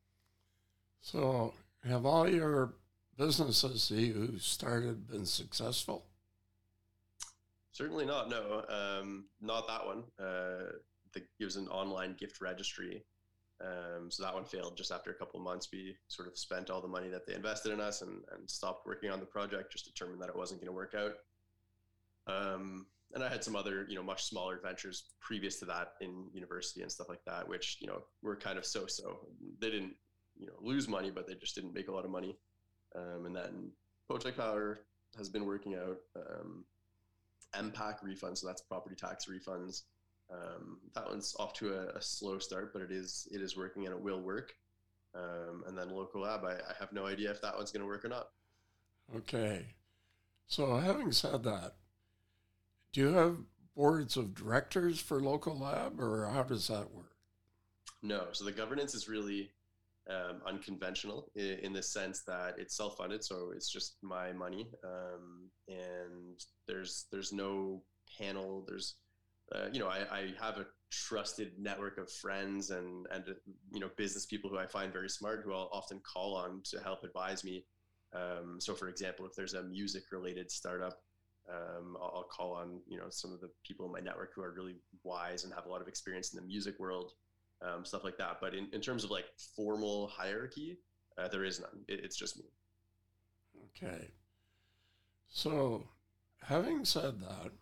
So, 1.01 1.53
have 1.85 2.07
all 2.07 2.29
your 2.29 2.75
businesses 3.17 3.89
that 3.89 4.01
you 4.01 4.39
started 4.39 5.09
been 5.09 5.27
successful? 5.27 6.07
Certainly 7.73 8.07
not. 8.07 8.29
No, 8.29 8.65
um, 8.69 9.25
not 9.41 9.67
that 9.67 9.85
one. 9.87 10.05
Uh, 10.19 10.73
the, 11.13 11.23
it 11.41 11.45
was 11.45 11.57
an 11.57 11.69
online 11.69 12.15
gift 12.19 12.41
registry. 12.41 13.03
Um, 13.63 14.11
so 14.11 14.25
that 14.25 14.35
one 14.35 14.45
failed 14.45 14.77
just 14.77 14.91
after 14.91 15.11
a 15.11 15.15
couple 15.15 15.39
of 15.39 15.45
months. 15.45 15.69
We 15.73 15.97
sort 16.09 16.27
of 16.27 16.37
spent 16.37 16.71
all 16.71 16.81
the 16.81 16.89
money 16.89 17.09
that 17.09 17.27
they 17.27 17.35
invested 17.35 17.73
in 17.73 17.81
us 17.81 18.03
and, 18.03 18.23
and 18.33 18.51
stopped 18.51 18.87
working 18.87 19.11
on 19.11 19.21
the 19.21 19.27
project, 19.27 19.73
just 19.73 19.85
determined 19.85 20.21
that 20.21 20.29
it 20.29 20.37
wasn't 20.37 20.61
going 20.61 20.69
to 20.69 20.73
work 20.73 20.95
out. 20.95 21.13
Um, 22.27 22.87
and 23.15 23.23
I 23.23 23.29
had 23.29 23.45
some 23.45 23.55
other, 23.55 23.87
you 23.89 23.95
know, 23.95 24.03
much 24.03 24.25
smaller 24.25 24.59
ventures 24.63 25.05
previous 25.21 25.59
to 25.61 25.65
that 25.67 25.95
in 26.01 26.29
university 26.33 26.83
and 26.83 26.91
stuff 26.91 27.09
like 27.09 27.25
that, 27.27 27.47
which, 27.47 27.79
you 27.81 27.87
know, 27.87 28.03
were 28.23 28.37
kind 28.37 28.59
of 28.59 28.65
so-so. 28.65 29.21
They 29.61 29.71
didn't, 29.71 29.95
you 30.39 30.47
know, 30.47 30.55
lose 30.61 30.89
money, 30.89 31.11
but 31.11 31.29
they 31.29 31.35
just 31.35 31.55
didn't 31.55 31.75
make 31.75 31.89
a 31.89 31.93
lot 31.93 32.05
of 32.05 32.11
money. 32.11 32.39
Um, 32.97 33.27
and 33.27 33.37
then 33.37 33.71
Poteck 34.11 34.37
Power 34.37 34.81
has 35.17 35.29
been 35.29 35.45
working 35.45 35.75
out 35.75 35.99
um, 36.17 36.65
MPAC 37.55 37.97
refunds, 38.03 38.39
so 38.39 38.47
that's 38.47 38.63
property 38.63 38.97
tax 38.97 39.27
refunds. 39.27 39.83
Um, 40.31 40.79
that 40.95 41.09
one's 41.09 41.35
off 41.39 41.53
to 41.55 41.75
a, 41.75 41.97
a, 41.97 42.01
slow 42.03 42.39
start, 42.39 42.73
but 42.73 42.81
it 42.81 42.91
is 42.91 43.29
it 43.31 43.43
is 43.43 43.57
working 43.57 43.85
and 43.87 43.95
it 43.95 44.01
will 44.01 44.21
work. 44.21 44.55
Um, 45.15 45.65
and 45.67 45.77
then 45.77 45.91
Locolab, 45.91 46.45
I, 46.45 46.55
I, 46.55 46.75
have 46.81 46.93
no 46.93 47.07
idea 47.07 47.31
if 47.31 47.43
that 47.43 47.55
one's 47.55 47.71
going 47.71 47.83
to 47.83 47.87
work 47.87 48.03
or 48.03 48.09
not. 48.09 48.29
Okay, 49.15 49.67
so 50.47 50.77
having 50.77 51.13
said 51.13 51.43
that, 51.43 51.75
do 52.93 53.01
you 53.01 53.09
have 53.09 53.37
boards 53.77 54.17
of 54.17 54.35
directors 54.35 55.01
for 55.01 55.21
Locolab, 55.21 55.99
or 55.99 56.31
how 56.33 56.45
does 56.45 56.69
that 56.69 56.95
work? 56.95 57.17
No, 58.03 58.27
so 58.33 58.45
the 58.45 58.53
governance 58.53 58.95
is 58.95 59.09
really 59.09 59.51
um, 60.11 60.41
unconventional 60.47 61.31
in, 61.35 61.59
in, 61.63 61.73
the 61.73 61.83
sense 61.83 62.23
that 62.23 62.55
it's 62.59 62.77
self-funded, 62.77 63.23
so 63.23 63.53
it's 63.55 63.71
just 63.71 63.97
my 64.03 64.33
money, 64.33 64.69
um, 64.85 65.49
and 65.69 66.45
there's 66.67 67.07
there's 67.13 67.33
no 67.33 67.83
panel. 68.19 68.65
There's 68.67 68.97
uh, 69.55 69.69
you 69.73 69.81
know 69.81 69.89
I, 69.89 70.01
I, 70.11 70.35
have 70.41 70.59
a 70.59 70.67
trusted 70.91 71.53
network 71.59 71.99
of 71.99 72.11
friends 72.11 72.71
and 72.71 73.07
and 73.11 73.25
you 73.73 73.81
know 73.81 73.91
business 73.97 74.27
people 74.27 74.51
who 74.51 74.59
I 74.59 74.67
find 74.67 74.93
very 74.93 75.09
smart 75.09 75.43
who 75.45 75.53
I'll 75.53 75.71
often 75.73 76.01
call 76.01 76.37
on 76.37 76.63
to 76.71 76.81
help 76.81 77.05
advise 77.05 77.45
me. 77.45 77.65
Um, 78.15 78.57
so, 78.61 78.75
for 78.75 78.89
example, 78.89 79.25
if 79.25 79.35
there's 79.35 79.55
a 79.55 79.63
music-related 79.63 80.51
startup, 80.51 81.01
um, 81.49 81.97
I'll, 81.99 82.13
I'll 82.17 82.29
call 82.31 82.53
on 82.55 82.81
you 82.87 82.99
know 82.99 83.07
some 83.11 83.33
of 83.33 83.41
the 83.41 83.51
people 83.67 83.87
in 83.87 83.93
my 83.93 84.01
network 84.01 84.33
who 84.35 84.43
are 84.43 84.53
really 84.53 84.77
wise 85.03 85.45
and 85.45 85.53
have 85.55 85.67
a 85.67 85.69
lot 85.69 85.81
of 85.81 85.89
experience 85.89 86.33
in 86.33 86.41
the 86.41 86.47
music 86.47 86.79
world 86.79 87.13
um, 87.65 87.85
stuff 87.85 88.05
like 88.05 88.19
that. 88.19 88.39
But 88.41 88.55
in, 88.55 88.69
in 88.73 88.81
terms 88.81 89.05
of 89.05 89.11
like 89.11 89.27
formal 89.57 90.09
hierarchy, 90.09 90.79
uh, 91.19 91.29
there 91.29 91.45
is 91.45 91.61
none. 91.61 91.85
It, 91.89 92.01
it's 92.05 92.17
just 92.17 92.39
me. 92.39 92.45
Okay. 93.77 94.11
So, 95.29 95.85
having 96.43 96.85
said 96.85 97.21
that, 97.21 97.53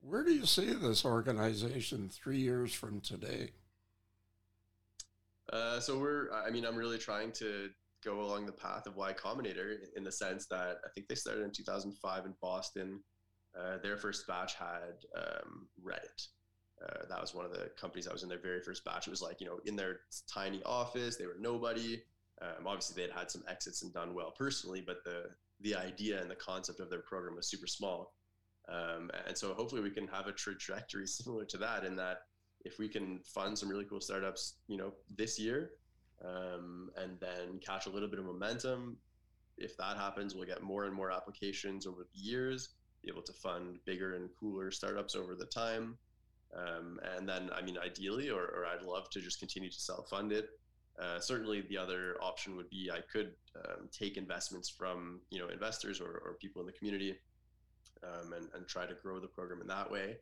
where 0.00 0.24
do 0.24 0.32
you 0.32 0.46
see 0.46 0.72
this 0.72 1.04
organization 1.04 2.08
three 2.08 2.38
years 2.38 2.72
from 2.72 3.00
today? 3.00 3.50
Uh, 5.52 5.80
so 5.80 5.98
we're, 5.98 6.32
I 6.32 6.50
mean, 6.50 6.64
I'm 6.64 6.76
really 6.76 6.98
trying 6.98 7.32
to 7.32 7.70
go 8.04 8.20
along 8.20 8.46
the 8.46 8.52
path 8.52 8.86
of 8.86 8.96
Y 8.96 9.12
Combinator 9.12 9.76
in 9.96 10.04
the 10.04 10.12
sense 10.12 10.46
that 10.46 10.78
I 10.84 10.88
think 10.94 11.08
they 11.08 11.14
started 11.14 11.44
in 11.44 11.50
2005 11.50 12.24
in 12.24 12.34
Boston. 12.40 13.00
Uh, 13.58 13.78
their 13.82 13.96
first 13.96 14.26
batch 14.26 14.54
had 14.54 15.04
um, 15.16 15.66
Reddit. 15.84 16.28
Uh, 16.82 17.04
that 17.08 17.20
was 17.20 17.34
one 17.34 17.44
of 17.44 17.52
the 17.52 17.70
companies 17.78 18.06
that 18.06 18.12
was 18.12 18.22
in 18.22 18.28
their 18.28 18.38
very 18.38 18.62
first 18.62 18.84
batch. 18.84 19.06
It 19.06 19.10
was 19.10 19.20
like, 19.20 19.40
you 19.40 19.46
know, 19.46 19.60
in 19.66 19.76
their 19.76 20.00
tiny 20.32 20.62
office, 20.64 21.16
they 21.16 21.26
were 21.26 21.36
nobody. 21.38 22.00
Um, 22.40 22.66
obviously, 22.66 22.94
they 22.96 23.10
had 23.10 23.18
had 23.18 23.30
some 23.30 23.42
exits 23.48 23.82
and 23.82 23.92
done 23.92 24.14
well 24.14 24.30
personally, 24.30 24.80
but 24.80 25.04
the 25.04 25.24
the 25.60 25.74
idea 25.74 26.22
and 26.22 26.30
the 26.30 26.36
concept 26.36 26.80
of 26.80 26.88
their 26.88 27.00
program 27.00 27.36
was 27.36 27.46
super 27.48 27.66
small. 27.66 28.14
Um, 28.70 29.10
and 29.26 29.36
so 29.36 29.52
hopefully 29.52 29.82
we 29.82 29.90
can 29.90 30.06
have 30.08 30.26
a 30.26 30.32
trajectory 30.32 31.06
similar 31.06 31.44
to 31.46 31.58
that 31.58 31.84
in 31.84 31.96
that 31.96 32.22
if 32.64 32.78
we 32.78 32.88
can 32.88 33.20
fund 33.24 33.58
some 33.58 33.68
really 33.68 33.84
cool 33.84 34.00
startups, 34.00 34.56
you 34.68 34.76
know, 34.76 34.92
this 35.16 35.38
year, 35.38 35.70
um, 36.24 36.90
and 36.96 37.18
then 37.20 37.58
catch 37.64 37.86
a 37.86 37.90
little 37.90 38.08
bit 38.08 38.18
of 38.18 38.26
momentum. 38.26 38.98
If 39.56 39.76
that 39.78 39.96
happens, 39.96 40.34
we'll 40.34 40.46
get 40.46 40.62
more 40.62 40.84
and 40.84 40.94
more 40.94 41.10
applications 41.10 41.86
over 41.86 42.06
the 42.12 42.20
years, 42.20 42.70
be 43.02 43.10
able 43.10 43.22
to 43.22 43.32
fund 43.32 43.78
bigger 43.86 44.14
and 44.14 44.28
cooler 44.38 44.70
startups 44.70 45.14
over 45.14 45.34
the 45.34 45.46
time. 45.46 45.96
Um, 46.54 47.00
and 47.16 47.28
then, 47.28 47.50
I 47.54 47.62
mean, 47.62 47.78
ideally, 47.78 48.28
or, 48.28 48.42
or, 48.42 48.66
I'd 48.66 48.82
love 48.82 49.08
to 49.10 49.20
just 49.20 49.38
continue 49.38 49.70
to 49.70 49.80
self 49.80 50.08
fund 50.08 50.32
it. 50.32 50.48
Uh, 51.00 51.20
certainly, 51.20 51.62
the 51.68 51.78
other 51.78 52.16
option 52.20 52.56
would 52.56 52.68
be 52.70 52.90
I 52.92 53.00
could 53.10 53.32
um, 53.56 53.88
take 53.92 54.16
investments 54.16 54.68
from 54.68 55.20
you 55.30 55.38
know 55.38 55.48
investors 55.48 56.00
or, 56.00 56.20
or 56.24 56.36
people 56.40 56.60
in 56.60 56.66
the 56.66 56.72
community 56.72 57.16
um, 58.02 58.32
and, 58.32 58.48
and 58.54 58.66
try 58.66 58.86
to 58.86 58.94
grow 58.94 59.20
the 59.20 59.28
program 59.28 59.60
in 59.60 59.66
that 59.68 59.90
way. 59.90 60.16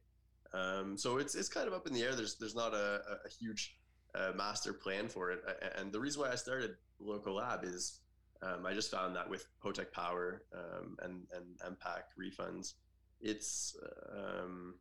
Um, 0.52 0.96
so 0.96 1.18
it's 1.18 1.34
it's 1.34 1.48
kind 1.48 1.68
of 1.68 1.74
up 1.74 1.86
in 1.86 1.92
the 1.92 2.02
air. 2.02 2.14
There's 2.14 2.36
there's 2.36 2.54
not 2.54 2.74
a, 2.74 3.00
a 3.24 3.28
huge 3.38 3.76
uh, 4.14 4.32
master 4.34 4.72
plan 4.72 5.08
for 5.08 5.30
it. 5.30 5.40
And 5.76 5.92
the 5.92 6.00
reason 6.00 6.22
why 6.22 6.32
I 6.32 6.36
started 6.36 6.76
Locolab 7.00 7.64
is 7.64 8.00
um, 8.42 8.66
I 8.66 8.72
just 8.72 8.90
found 8.90 9.16
that 9.16 9.28
with 9.28 9.46
Poteck 9.62 9.92
Power 9.92 10.42
um, 10.54 10.96
and 11.02 11.26
and 11.34 11.76
MPAC 11.76 12.02
refunds, 12.18 12.74
it's 13.20 13.76
um, 14.16 14.74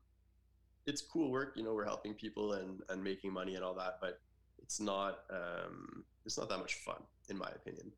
it's 0.86 1.01
cool 1.01 1.32
work. 1.32 1.54
You 1.56 1.63
know, 1.63 1.74
we're 1.74 1.86
helping 1.86 2.13
people 2.13 2.54
and 2.54 2.82
and 2.89 3.04
making 3.04 3.34
money 3.34 3.56
and 3.56 3.63
all 3.63 3.74
that, 3.75 3.98
but 4.00 4.20
it's 4.60 4.80
not 4.80 5.20
um, 5.30 6.04
it's 6.25 6.38
not 6.38 6.50
that 6.50 6.60
much 6.60 6.75
fun 6.75 7.01
in 7.30 7.38
my 7.38 7.50
opinion. 7.50 7.92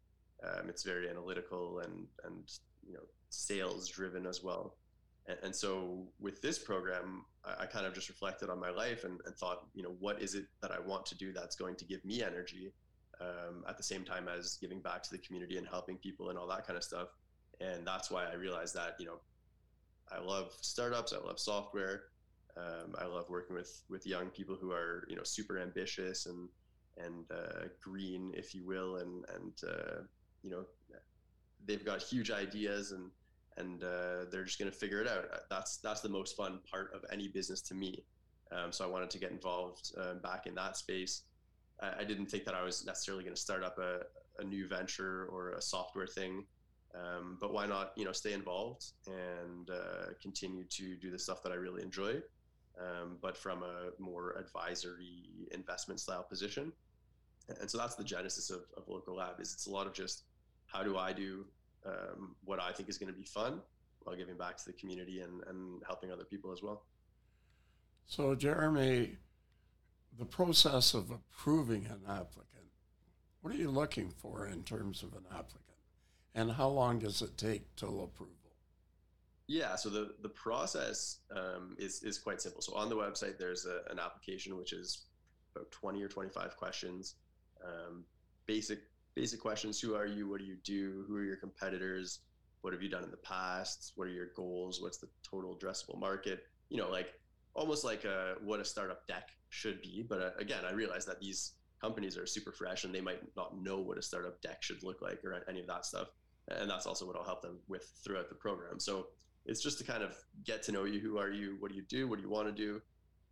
Um, 0.44 0.70
it's 0.70 0.84
very 0.84 1.10
analytical 1.10 1.80
and 1.80 2.08
and 2.24 2.50
you 2.86 2.94
know 2.94 3.04
sales 3.30 3.88
driven 3.88 4.26
as 4.26 4.44
well. 4.44 4.78
And, 5.30 5.38
and 5.44 5.56
so 5.56 6.08
with 6.20 6.42
this 6.42 6.60
program, 6.60 7.24
I, 7.46 7.64
I, 7.64 7.66
kind 7.68 7.86
of 7.86 7.94
just 7.94 8.10
reflected 8.10 8.50
on 8.50 8.60
my 8.60 8.72
life 8.72 9.04
and, 9.04 9.22
and, 9.26 9.36
thought, 9.36 9.68
you 9.74 9.84
know, 9.84 9.96
what 10.00 10.22
is 10.22 10.34
it 10.34 10.46
that 10.62 10.72
I 10.72 10.80
want 10.80 11.06
to 11.08 11.16
do 11.16 11.32
that's 11.32 11.56
going 11.56 11.76
to 11.76 11.86
give 11.86 12.04
me 12.04 12.24
energy 12.24 12.74
um, 13.22 13.64
at 13.70 13.78
the 13.78 13.84
same 13.84 14.04
time 14.04 14.28
as 14.28 14.58
giving 14.60 14.82
back 14.82 15.04
to 15.04 15.12
the 15.12 15.20
community 15.20 15.58
and 15.58 15.68
helping 15.68 15.98
people 15.98 16.30
and 16.30 16.38
all 16.38 16.48
that 16.48 16.66
kind 16.66 16.76
of 16.76 16.84
stuff. 16.84 17.10
And 17.62 17.86
that's 17.86 18.10
why 18.10 18.26
I 18.26 18.34
realized 18.34 18.74
that, 18.76 18.96
you 19.00 19.06
know, 19.06 19.20
I 20.12 20.20
love 20.20 20.54
startups, 20.62 21.14
I 21.14 21.26
love 21.26 21.40
software. 21.40 22.04
Um, 22.58 22.96
I 22.98 23.06
love 23.06 23.30
working 23.30 23.56
with 23.56 23.84
with 23.90 24.06
young 24.06 24.30
people 24.30 24.58
who 24.60 24.72
are 24.72 25.06
you 25.08 25.16
know 25.16 25.24
super 25.24 25.60
ambitious 25.60 26.26
and 26.26 26.50
and 26.98 27.26
uh, 27.32 27.68
green, 27.82 28.34
if 28.36 28.54
you 28.56 28.66
will, 28.66 28.98
and 28.98 29.24
and 29.36 29.54
uh, 29.68 30.02
you 30.42 30.50
know 30.50 30.66
they've 31.66 31.86
got 31.86 32.02
huge 32.02 32.32
ideas 32.32 32.92
and 32.92 33.12
and 33.60 33.84
uh, 33.84 34.26
they're 34.32 34.44
just 34.44 34.60
going 34.60 34.72
to 34.72 34.78
figure 34.78 35.02
it 35.02 35.08
out. 35.08 35.26
Uh, 35.32 35.38
that's 35.50 35.78
that's 35.78 36.02
the 36.02 36.10
most 36.10 36.36
fun 36.36 36.60
part 36.70 36.92
of 36.94 37.04
any 37.12 37.28
business 37.28 37.62
to 37.62 37.76
me. 37.76 38.04
Um, 38.52 38.72
so 38.72 38.84
I 38.84 38.88
wanted 38.88 39.10
to 39.12 39.20
get 39.20 39.32
involved 39.32 39.92
uh, 40.00 40.16
back 40.16 40.48
in 40.48 40.56
that 40.56 40.78
space. 40.78 41.24
I, 41.82 42.00
I, 42.00 42.04
didn't 42.04 42.26
think 42.28 42.46
that 42.46 42.56
I 42.56 42.64
was 42.64 42.84
necessarily 42.84 43.24
going 43.24 43.36
to 43.36 43.40
start 43.40 43.64
up 43.64 43.78
a, 43.78 44.02
a 44.40 44.44
new 44.44 44.68
venture 44.68 45.28
or 45.32 45.52
a 45.52 45.62
software 45.62 46.08
thing, 46.08 46.46
um, 46.96 47.38
but 47.40 47.54
why 47.54 47.68
not 47.68 47.92
you 47.96 48.06
know 48.06 48.12
stay 48.12 48.34
involved 48.34 48.86
and 49.08 49.70
uh, 49.70 50.14
continue 50.22 50.64
to 50.64 50.96
do 50.96 51.12
the 51.12 51.20
stuff 51.20 51.44
that 51.44 51.52
I 51.52 51.56
really 51.56 51.84
enjoy, 51.84 52.16
um, 52.80 53.18
but 53.22 53.38
from 53.38 53.64
a 53.64 53.92
more 54.00 54.36
advisory 54.38 55.48
investment 55.52 56.00
style 56.00 56.24
position. 56.24 56.72
And 57.60 57.70
so 57.70 57.80
that's 57.80 57.96
the 57.96 58.04
genesis 58.04 58.52
of, 58.52 58.62
of 58.78 58.86
Locolab. 58.88 59.42
Is 59.42 59.54
it's 59.54 59.66
a 59.66 59.72
lot 59.72 59.88
of 59.88 59.94
just 59.94 60.24
how 60.68 60.84
do 60.84 60.98
I 60.98 61.14
do 61.14 61.46
um, 61.86 62.36
what 62.44 62.60
I 62.60 62.72
think 62.72 62.90
is 62.90 62.98
going 62.98 63.12
to 63.12 63.18
be 63.18 63.26
fun 63.26 63.62
while 64.02 64.16
giving 64.16 64.38
back 64.38 64.58
to 64.58 64.66
the 64.66 64.74
community 64.74 65.22
and, 65.22 65.44
and 65.48 65.82
helping 65.86 66.12
other 66.12 66.24
people 66.24 66.52
as 66.52 66.62
well. 66.62 66.84
So, 68.06 68.34
Jeremy, 68.36 69.18
the 70.18 70.26
process 70.26 70.94
of 70.94 71.12
approving 71.12 71.86
an 71.86 72.02
applicant, 72.08 72.68
what 73.42 73.54
are 73.54 73.58
you 73.58 73.70
looking 73.70 74.10
for 74.10 74.48
in 74.48 74.64
terms 74.64 75.04
of 75.04 75.14
an 75.14 75.26
applicant? 75.32 75.64
And 76.36 76.52
how 76.52 76.70
long 76.70 77.00
does 77.00 77.22
it 77.22 77.38
take 77.38 77.76
till 77.76 78.04
approval? 78.04 78.36
Yeah, 79.48 79.76
so 79.76 79.90
the, 79.90 80.14
the 80.22 80.30
process 80.30 81.22
um, 81.36 81.76
is, 81.80 82.04
is 82.04 82.20
quite 82.20 82.40
simple. 82.40 82.62
So 82.62 82.76
on 82.76 82.88
the 82.88 82.96
website, 82.96 83.40
there's 83.40 83.66
a, 83.66 83.82
an 83.92 83.98
application 83.98 84.56
which 84.56 84.74
is 84.74 85.06
about 85.56 85.72
20 85.72 86.04
or 86.04 86.08
25 86.08 86.56
questions, 86.56 87.16
um, 87.66 88.06
basic 88.46 88.80
basic 89.16 89.40
questions. 89.40 89.80
Who 89.80 89.96
are 89.96 90.06
you? 90.06 90.30
What 90.30 90.40
do 90.40 90.46
you 90.46 90.58
do? 90.64 91.06
Who 91.08 91.16
are 91.18 91.24
your 91.24 91.38
competitors? 91.38 92.20
What 92.62 92.74
have 92.74 92.82
you 92.82 92.90
done 92.90 93.04
in 93.04 93.12
the 93.12 93.18
past? 93.18 93.94
What 93.96 94.08
are 94.08 94.12
your 94.12 94.28
goals? 94.36 94.82
What's 94.82 94.98
the 94.98 95.10
total 95.24 95.58
addressable 95.58 96.00
market? 96.00 96.44
You 96.70 96.78
know 96.78 96.90
like 96.90 97.14
almost 97.56 97.84
like 97.84 98.06
a, 98.06 98.36
what 98.44 98.60
a 98.60 98.66
startup 98.66 99.08
deck 99.08 99.30
should 99.50 99.82
be 99.82 100.06
but 100.08 100.22
uh, 100.22 100.30
again 100.38 100.64
i 100.64 100.72
realize 100.72 101.04
that 101.04 101.20
these 101.20 101.54
companies 101.82 102.16
are 102.16 102.28
super 102.28 102.52
fresh 102.52 102.84
and 102.84 102.94
they 102.94 103.02
might 103.02 103.20
not 103.36 103.60
know 103.60 103.80
what 103.80 103.98
a 103.98 104.02
startup 104.04 104.40
deck 104.42 104.62
should 104.62 104.82
look 104.84 105.02
like 105.02 105.26
or 105.26 105.44
any 105.50 105.60
of 105.60 105.66
that 105.66 105.84
stuff 105.84 106.10
and 106.50 106.70
that's 106.70 106.86
also 106.86 107.06
what 107.06 107.16
i'll 107.16 107.24
help 107.24 107.42
them 107.42 107.58
with 107.68 107.92
throughout 108.04 108.30
the 108.30 108.36
program. 108.36 108.80
So 108.80 109.08
it's 109.46 109.62
just 109.62 109.78
to 109.80 109.84
kind 109.84 110.04
of 110.04 110.16
get 110.44 110.64
to 110.64 110.72
know 110.72 110.86
you. 110.86 111.00
Who 111.00 111.18
are 111.18 111.30
you? 111.30 111.56
What 111.60 111.72
do 111.72 111.78
you 111.78 111.84
do? 111.84 112.08
What 112.08 112.18
do 112.18 112.24
you 112.24 112.30
want 112.30 112.48
to 112.48 112.54
do? 112.54 112.82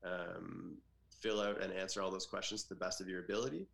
Um, 0.03 0.77
fill 1.21 1.41
out 1.41 1.61
and 1.61 1.73
answer 1.73 2.01
all 2.01 2.11
those 2.11 2.25
questions 2.25 2.63
to 2.63 2.69
the 2.69 2.75
best 2.75 3.01
of 3.01 3.09
your 3.09 3.21
ability 3.23 3.67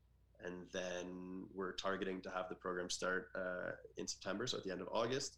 and 0.43 0.65
then 0.71 1.45
we're 1.53 1.73
targeting 1.73 2.21
to 2.21 2.29
have 2.29 2.49
the 2.49 2.55
program 2.55 2.89
start 2.89 3.29
uh, 3.35 3.71
in 3.97 4.07
September, 4.07 4.47
so 4.47 4.57
at 4.57 4.63
the 4.63 4.71
end 4.71 4.81
of 4.81 4.89
August, 4.91 5.37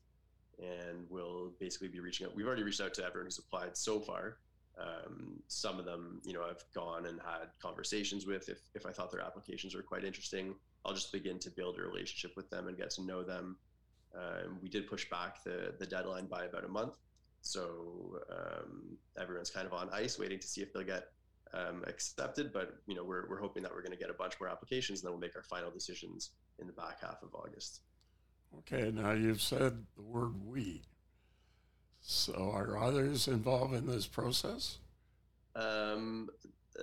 and 0.60 1.06
we'll 1.10 1.52
basically 1.60 1.88
be 1.88 2.00
reaching 2.00 2.26
out. 2.26 2.36
We've 2.36 2.48
already 2.48 2.64
reached 2.64 2.82
out 2.82 2.94
to 2.96 3.06
everyone 3.06 3.28
who's 3.28 3.38
applied 3.38 3.78
so 3.78 4.00
far. 4.00 4.38
Um, 4.78 5.42
some 5.48 5.80
of 5.80 5.86
them, 5.86 6.22
you 6.26 6.34
know, 6.34 6.44
I've 6.44 6.64
gone 6.74 7.06
and 7.06 7.20
had 7.22 7.48
conversations 7.62 8.26
with. 8.26 8.50
If 8.50 8.60
if 8.74 8.86
I 8.86 8.92
thought 8.92 9.12
their 9.12 9.22
applications 9.22 9.76
were 9.76 9.82
quite 9.82 10.04
interesting, 10.04 10.56
I'll 10.84 10.94
just 10.94 11.12
begin 11.12 11.40
to 11.40 11.50
build 11.50 11.78
a 11.78 11.82
relationship 11.82 12.36
with 12.36 12.50
them 12.50 12.68
and 12.68 12.78
get 12.78 12.90
to 12.92 13.02
know 13.02 13.24
them. 13.24 13.58
Um, 14.14 14.60
we 14.62 14.70
did 14.70 14.88
push 14.88 15.10
back 15.10 15.44
the 15.44 15.76
the 15.80 15.86
deadline 15.86 16.26
by 16.26 16.46
about 16.46 16.66
a 16.66 16.68
month, 16.68 16.98
so 17.42 18.20
um, 18.30 18.98
everyone's 19.20 19.50
kind 19.50 19.66
of 19.66 19.74
on 19.74 19.90
ice, 19.94 20.20
waiting 20.20 20.40
to 20.40 20.48
see 20.48 20.62
if 20.62 20.74
they'll 20.74 20.84
get 20.84 21.12
um, 21.56 21.84
accepted, 21.88 22.52
but 22.52 22.76
you 22.88 22.96
know 22.96 23.04
we're, 23.04 23.28
we're 23.30 23.40
hoping 23.40 23.64
that 23.64 23.72
we're 23.72 23.82
going 23.82 23.92
to 23.92 23.98
get 23.98 24.10
a 24.10 24.14
bunch 24.14 24.34
more 24.40 24.50
applications, 24.50 25.00
and 25.00 25.08
then 25.08 25.14
we'll 25.14 25.22
make 25.22 25.36
our 25.36 25.44
final 25.44 25.72
decisions 25.72 26.32
in 26.60 26.68
the 26.68 26.74
back 26.74 27.02
half 27.02 27.22
of 27.24 27.34
August. 27.34 27.82
Okay, 28.60 28.92
now 28.92 29.12
you've 29.12 29.42
said 29.42 29.86
the 29.96 30.02
word 30.02 30.34
"we." 30.46 30.82
So 32.02 32.52
are 32.54 32.78
others 32.78 33.28
involved 33.28 33.74
in 33.74 33.88
this 33.88 34.06
process? 34.06 34.78
Um, 35.56 36.30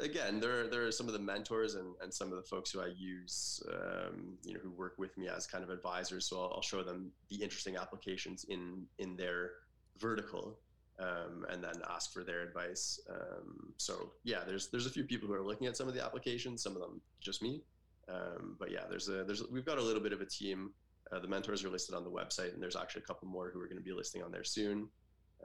again, 0.01 0.41
there 0.41 0.67
there 0.69 0.87
are 0.87 0.93
some 0.93 1.07
of 1.07 1.13
the 1.13 1.19
mentors 1.19 1.75
and, 1.75 1.95
and 2.03 2.13
some 2.13 2.31
of 2.31 2.37
the 2.37 2.43
folks 2.43 2.71
who 2.71 2.81
I 2.81 2.91
use, 2.97 3.63
um, 3.73 4.39
you 4.45 4.55
know, 4.55 4.61
who 4.61 4.71
work 4.71 4.95
with 4.99 5.17
me 5.17 5.29
as 5.29 5.47
kind 5.47 5.63
of 5.63 5.71
advisors. 5.71 6.27
So 6.27 6.41
I'll, 6.41 6.53
I'll 6.57 6.63
show 6.63 6.83
them 6.83 7.13
the 7.29 7.37
interesting 7.37 7.77
applications 7.77 8.45
in 8.49 8.87
in 8.99 9.17
their 9.17 9.51
vertical 9.99 10.59
um, 10.99 11.47
and 11.51 11.63
then 11.63 11.75
ask 11.91 12.13
for 12.13 12.25
their 12.25 12.43
advice. 12.43 13.01
Um, 13.09 13.73
so 13.77 14.13
yeah, 14.25 14.41
there's 14.47 14.69
there's 14.69 14.87
a 14.87 14.91
few 14.91 15.05
people 15.05 15.29
who 15.29 15.35
are 15.35 15.43
looking 15.43 15.67
at 15.67 15.77
some 15.77 15.89
of 15.89 15.95
the 15.95 16.05
applications. 16.05 16.63
Some 16.63 16.75
of 16.75 16.81
them 16.81 17.01
just 17.21 17.43
me, 17.43 17.63
um, 18.09 18.57
but 18.59 18.71
yeah, 18.71 18.85
there's 18.89 19.09
a 19.09 19.25
there's 19.25 19.43
we've 19.51 19.65
got 19.65 19.79
a 19.79 19.83
little 19.83 20.03
bit 20.03 20.13
of 20.13 20.21
a 20.21 20.27
team. 20.27 20.73
Uh, 21.11 21.19
the 21.19 21.29
mentors 21.29 21.65
are 21.65 21.69
listed 21.69 21.95
on 21.95 22.05
the 22.05 22.11
website, 22.11 22.55
and 22.55 22.63
there's 22.63 22.77
actually 22.77 23.03
a 23.03 23.07
couple 23.07 23.29
more 23.29 23.51
who 23.53 23.61
are 23.61 23.67
going 23.67 23.77
to 23.77 23.83
be 23.83 23.93
listing 23.93 24.23
on 24.23 24.31
there 24.31 24.45
soon. 24.45 24.89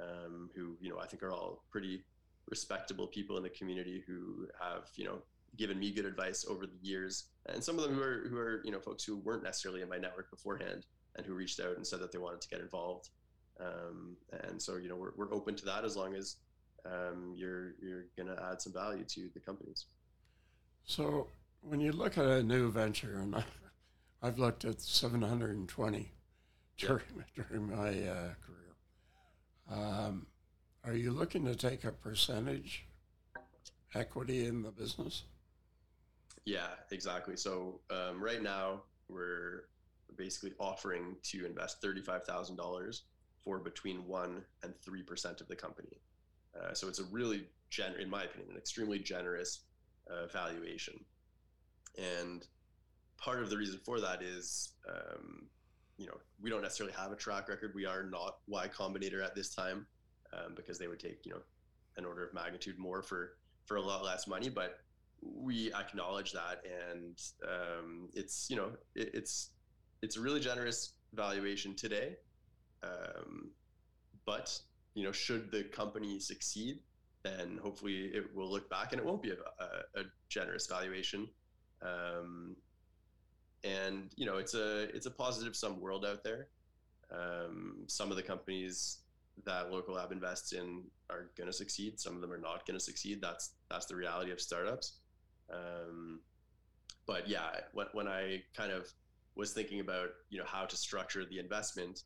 Um, 0.02 0.50
who 0.56 0.78
you 0.80 0.90
know 0.90 1.00
I 1.00 1.08
think 1.08 1.24
are 1.24 1.32
all 1.32 1.64
pretty 1.72 2.04
respectable 2.50 3.08
people 3.08 3.38
in 3.38 3.44
the 3.44 3.50
community 3.50 4.04
who 4.08 4.48
have 4.62 4.90
you 4.96 5.06
know 5.06 5.20
given 5.58 5.80
me 5.80 5.92
good 5.92 6.06
advice 6.06 6.46
over 6.48 6.68
the 6.68 6.78
years, 6.82 7.30
and 7.48 7.64
some 7.64 7.78
of 7.78 7.84
them 7.84 7.96
who 7.96 8.02
are 8.02 8.28
who 8.30 8.38
are 8.38 8.62
you 8.64 8.72
know 8.72 8.80
folks 8.80 9.04
who 9.04 9.18
weren't 9.18 9.44
necessarily 9.44 9.82
in 9.82 9.90
my 9.90 9.98
network 9.98 10.30
beforehand 10.30 10.86
and 11.16 11.26
who 11.26 11.34
reached 11.34 11.60
out 11.60 11.76
and 11.76 11.86
said 11.86 12.00
that 12.00 12.12
they 12.12 12.20
wanted 12.20 12.42
to 12.42 12.50
get 12.50 12.60
involved. 12.60 13.10
Um, 13.60 14.16
and 14.44 14.62
so, 14.62 14.78
you 14.78 14.90
know, 14.90 14.96
we're, 14.96 15.12
we're 15.16 15.34
open 15.34 15.56
to 15.56 15.66
that 15.66 15.84
as 15.84 15.96
long 15.96 16.16
as 16.16 16.38
um, 16.86 17.34
you're, 17.36 17.74
you're 17.82 18.06
going 18.16 18.28
to 18.28 18.42
add 18.52 18.62
some 18.62 18.74
value 18.74 19.04
to 19.04 19.30
the 19.34 19.40
companies. 19.40 19.86
So 20.84 21.28
when 21.62 21.80
you 21.80 21.92
look 21.92 22.18
at 22.18 22.26
a 22.26 22.44
new 22.44 22.72
venture, 22.72 23.20
and 23.20 23.44
I've 24.22 24.40
looked 24.40 24.66
at 24.66 24.82
720 24.82 26.12
during, 26.78 27.04
yeah. 27.36 27.44
during 27.50 27.70
my 27.70 27.90
uh, 27.90 28.34
career, 28.46 28.76
um, 29.70 30.28
are 30.84 30.94
you 30.94 31.12
looking 31.12 31.44
to 31.46 31.56
take 31.56 31.84
a 31.84 31.92
percentage 31.92 32.86
equity 33.94 34.46
in 34.46 34.62
the 34.62 34.72
business? 34.72 35.24
Yeah, 36.46 36.68
exactly. 36.92 37.36
So 37.36 37.82
um, 37.90 38.24
right 38.24 38.42
now 38.42 38.84
we're 39.10 39.66
basically 40.16 40.54
offering 40.60 41.18
to 41.24 41.46
invest 41.46 41.82
$35,000 41.82 43.02
for 43.48 43.60
between 43.60 44.06
1 44.06 44.44
and 44.64 44.74
3% 44.86 45.42
of 45.42 45.48
the 45.48 45.56
company. 45.56 46.02
Uh, 46.54 46.74
so 46.74 46.90
it's 46.90 47.00
a 47.00 47.06
really, 47.06 47.48
gen- 47.70 47.96
in 47.98 48.10
my 48.10 48.24
opinion, 48.24 48.52
an 48.52 48.58
extremely 48.58 49.00
generous 49.00 49.62
uh, 50.12 50.28
valuation. 50.28 50.96
And 51.98 52.46
part 53.18 53.42
of 53.42 53.50
the 53.50 53.56
reason 53.56 53.80
for 53.86 54.02
that 54.02 54.22
is, 54.22 54.74
um, 54.90 55.48
you 55.98 56.08
know, 56.08 56.18
we 56.42 56.50
don't 56.50 56.62
necessarily 56.62 56.94
have 56.98 57.14
a 57.14 57.16
track 57.16 57.48
record. 57.48 57.72
We 57.74 57.86
are 57.86 58.04
not 58.04 58.40
Y 58.48 58.68
Combinator 58.68 59.24
at 59.24 59.34
this 59.34 59.56
time 59.56 59.88
um, 60.34 60.54
because 60.54 60.78
they 60.78 60.90
would 60.90 61.00
take, 61.00 61.26
you 61.26 61.32
know, 61.32 61.42
an 61.96 62.04
order 62.04 62.28
of 62.28 62.34
magnitude 62.34 62.78
more 62.78 63.02
for 63.02 63.38
for 63.66 63.78
a 63.78 63.82
lot 63.82 64.04
less 64.04 64.28
money. 64.28 64.50
But 64.50 64.80
we 65.22 65.74
acknowledge 65.74 66.34
that, 66.34 66.64
and 66.66 67.20
um, 67.44 68.10
it's 68.14 68.48
you 68.50 68.56
know, 68.56 68.70
it, 68.94 69.10
it's 69.16 69.50
it's 70.04 70.18
a 70.18 70.22
really 70.22 70.40
generous 70.40 70.94
valuation 71.14 71.76
today. 71.76 72.18
Um, 72.84 73.52
but 74.26 74.58
you 74.94 75.04
know, 75.04 75.12
should 75.12 75.52
the 75.52 75.64
company 75.64 76.20
succeed, 76.20 76.80
then 77.24 77.60
hopefully 77.62 78.12
it 78.14 78.36
will 78.36 78.50
look 78.50 78.70
back 78.70 78.92
and 78.92 79.00
it 79.00 79.06
won't 79.06 79.22
be 79.22 79.32
a, 79.32 79.64
a, 79.64 80.02
a 80.02 80.04
generous 80.30 80.68
valuation. 80.68 81.28
Um, 81.82 82.56
and 83.64 84.12
you 84.16 84.26
know, 84.26 84.38
it's 84.38 84.54
a 84.54 84.84
it's 84.96 85.06
a 85.06 85.12
positive 85.12 85.56
sum 85.56 85.80
world 85.80 86.06
out 86.06 86.24
there. 86.24 86.48
Um, 87.12 87.84
some 87.88 88.12
of 88.12 88.18
the 88.18 88.24
companies 88.24 89.00
that 89.46 89.72
Locolab 89.72 90.12
invests 90.12 90.54
in 90.54 90.84
are 91.10 91.30
going 91.38 91.48
to 91.48 91.54
succeed. 91.54 92.00
Some 92.00 92.16
of 92.16 92.22
them 92.22 92.32
are 92.32 92.38
not 92.38 92.66
going 92.66 92.78
to 92.78 92.84
succeed. 92.84 93.22
That's 93.22 93.52
that's 93.70 93.86
the 93.86 93.96
reality 93.96 94.32
of 94.32 94.42
startups. 94.42 94.94
Um, 95.52 96.22
but 97.06 97.28
yeah, 97.28 97.50
when, 97.74 97.88
when 97.94 98.08
I 98.08 98.44
kind 98.56 98.72
of 98.72 98.88
was 99.36 99.54
thinking 99.54 99.80
about 99.80 100.10
you 100.30 100.40
know 100.40 100.46
how 100.46 100.66
to 100.66 100.76
structure 100.76 101.26
the 101.26 101.40
investment, 101.40 102.04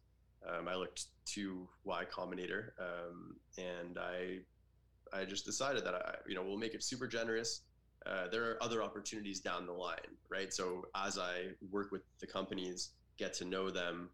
um, 0.48 0.68
I 0.68 0.76
looked 0.76 1.06
to 1.34 1.68
Y 1.84 2.04
Combinator, 2.12 2.72
um, 2.80 3.36
and 3.58 3.98
I 3.98 4.40
I 5.14 5.26
just 5.26 5.46
decided 5.46 5.86
that 5.86 5.96
I 5.96 6.16
you 6.28 6.36
know 6.36 6.44
we'll 6.44 6.58
make 6.58 6.74
it 6.74 6.84
super 6.84 7.08
generous. 7.08 7.62
Uh, 8.06 8.28
there 8.30 8.50
are 8.50 8.64
other 8.64 8.82
opportunities 8.82 9.40
down 9.40 9.68
the 9.68 9.74
line, 9.74 10.00
right? 10.30 10.52
So 10.52 10.88
as 10.96 11.20
I 11.20 11.50
work 11.70 11.92
with 11.92 12.02
the 12.20 12.26
companies, 12.26 12.92
get 13.18 13.34
to 13.36 13.46
know 13.46 13.70
them 13.70 14.10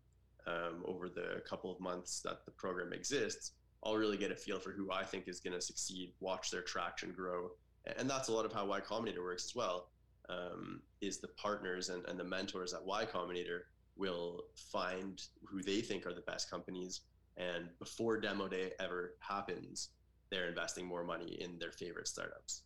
um, 0.45 0.83
over 0.85 1.07
the 1.07 1.41
couple 1.49 1.71
of 1.71 1.79
months 1.79 2.19
that 2.25 2.43
the 2.45 2.51
program 2.51 2.91
exists, 2.91 3.53
I'll 3.83 3.95
really 3.95 4.17
get 4.17 4.31
a 4.31 4.35
feel 4.35 4.59
for 4.59 4.71
who 4.71 4.91
I 4.91 5.03
think 5.03 5.29
is 5.29 5.39
going 5.39 5.53
to 5.53 5.61
succeed, 5.61 6.11
watch 6.19 6.51
their 6.51 6.63
traction 6.63 7.13
grow, 7.13 7.51
and 7.97 8.09
that's 8.09 8.27
a 8.27 8.33
lot 8.33 8.45
of 8.45 8.51
how 8.51 8.65
Y 8.65 8.81
Combinator 8.81 9.23
works 9.23 9.45
as 9.45 9.55
well. 9.55 9.89
Um, 10.29 10.81
is 10.99 11.19
the 11.19 11.29
partners 11.29 11.87
and, 11.87 12.03
and 12.09 12.19
the 12.19 12.23
mentors 12.25 12.73
at 12.73 12.85
Y 12.85 13.05
Combinator 13.05 13.61
will 13.97 14.43
find 14.55 15.21
who 15.43 15.61
they 15.61 15.81
think 15.81 16.05
are 16.05 16.13
the 16.13 16.21
best 16.21 16.49
companies. 16.49 17.01
And 17.37 17.69
before 17.79 18.19
demo 18.19 18.47
day 18.47 18.71
ever 18.79 19.13
happens, 19.19 19.89
they're 20.29 20.47
investing 20.47 20.85
more 20.85 21.03
money 21.03 21.37
in 21.39 21.57
their 21.59 21.71
favorite 21.71 22.07
startups. 22.07 22.63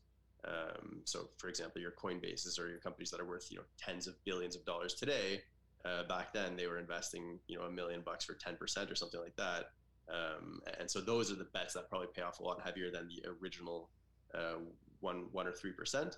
Um, 0.48 1.02
so, 1.06 1.30
for 1.38 1.50
example, 1.50 1.82
your 1.82 1.92
Coinbases 1.92 2.60
or 2.60 2.68
your 2.68 2.80
companies 2.80 3.12
that 3.12 3.20
are 3.20 3.26
worth 3.26 3.52
you 3.52 3.58
know 3.58 3.64
tens 3.78 4.08
of 4.08 4.16
billions 4.26 4.56
of 4.56 4.66
dollars 4.66 4.94
today. 4.94 5.42
Uh, 5.86 6.04
back 6.08 6.34
then, 6.34 6.56
they 6.56 6.68
were 6.68 6.80
investing 6.80 7.40
you 7.48 7.58
know 7.58 7.66
a 7.66 7.72
million 7.72 8.02
bucks 8.02 8.26
for 8.26 8.34
ten 8.34 8.56
percent 8.56 8.90
or 8.90 8.96
something 8.96 9.20
like 9.20 9.36
that. 9.36 9.72
Um, 10.10 10.62
and 10.80 10.90
so 10.90 11.00
those 11.00 11.32
are 11.32 11.36
the 11.36 11.48
bets 11.54 11.74
that 11.76 11.90
probably 11.90 12.08
pay 12.14 12.22
off 12.22 12.40
a 12.40 12.44
lot 12.44 12.60
heavier 12.62 12.92
than 12.92 13.08
the 13.08 13.30
original 13.42 13.90
uh, 14.34 14.60
one 15.00 15.28
one 15.32 15.48
or 15.48 15.52
three 15.52 15.72
percent. 15.72 16.18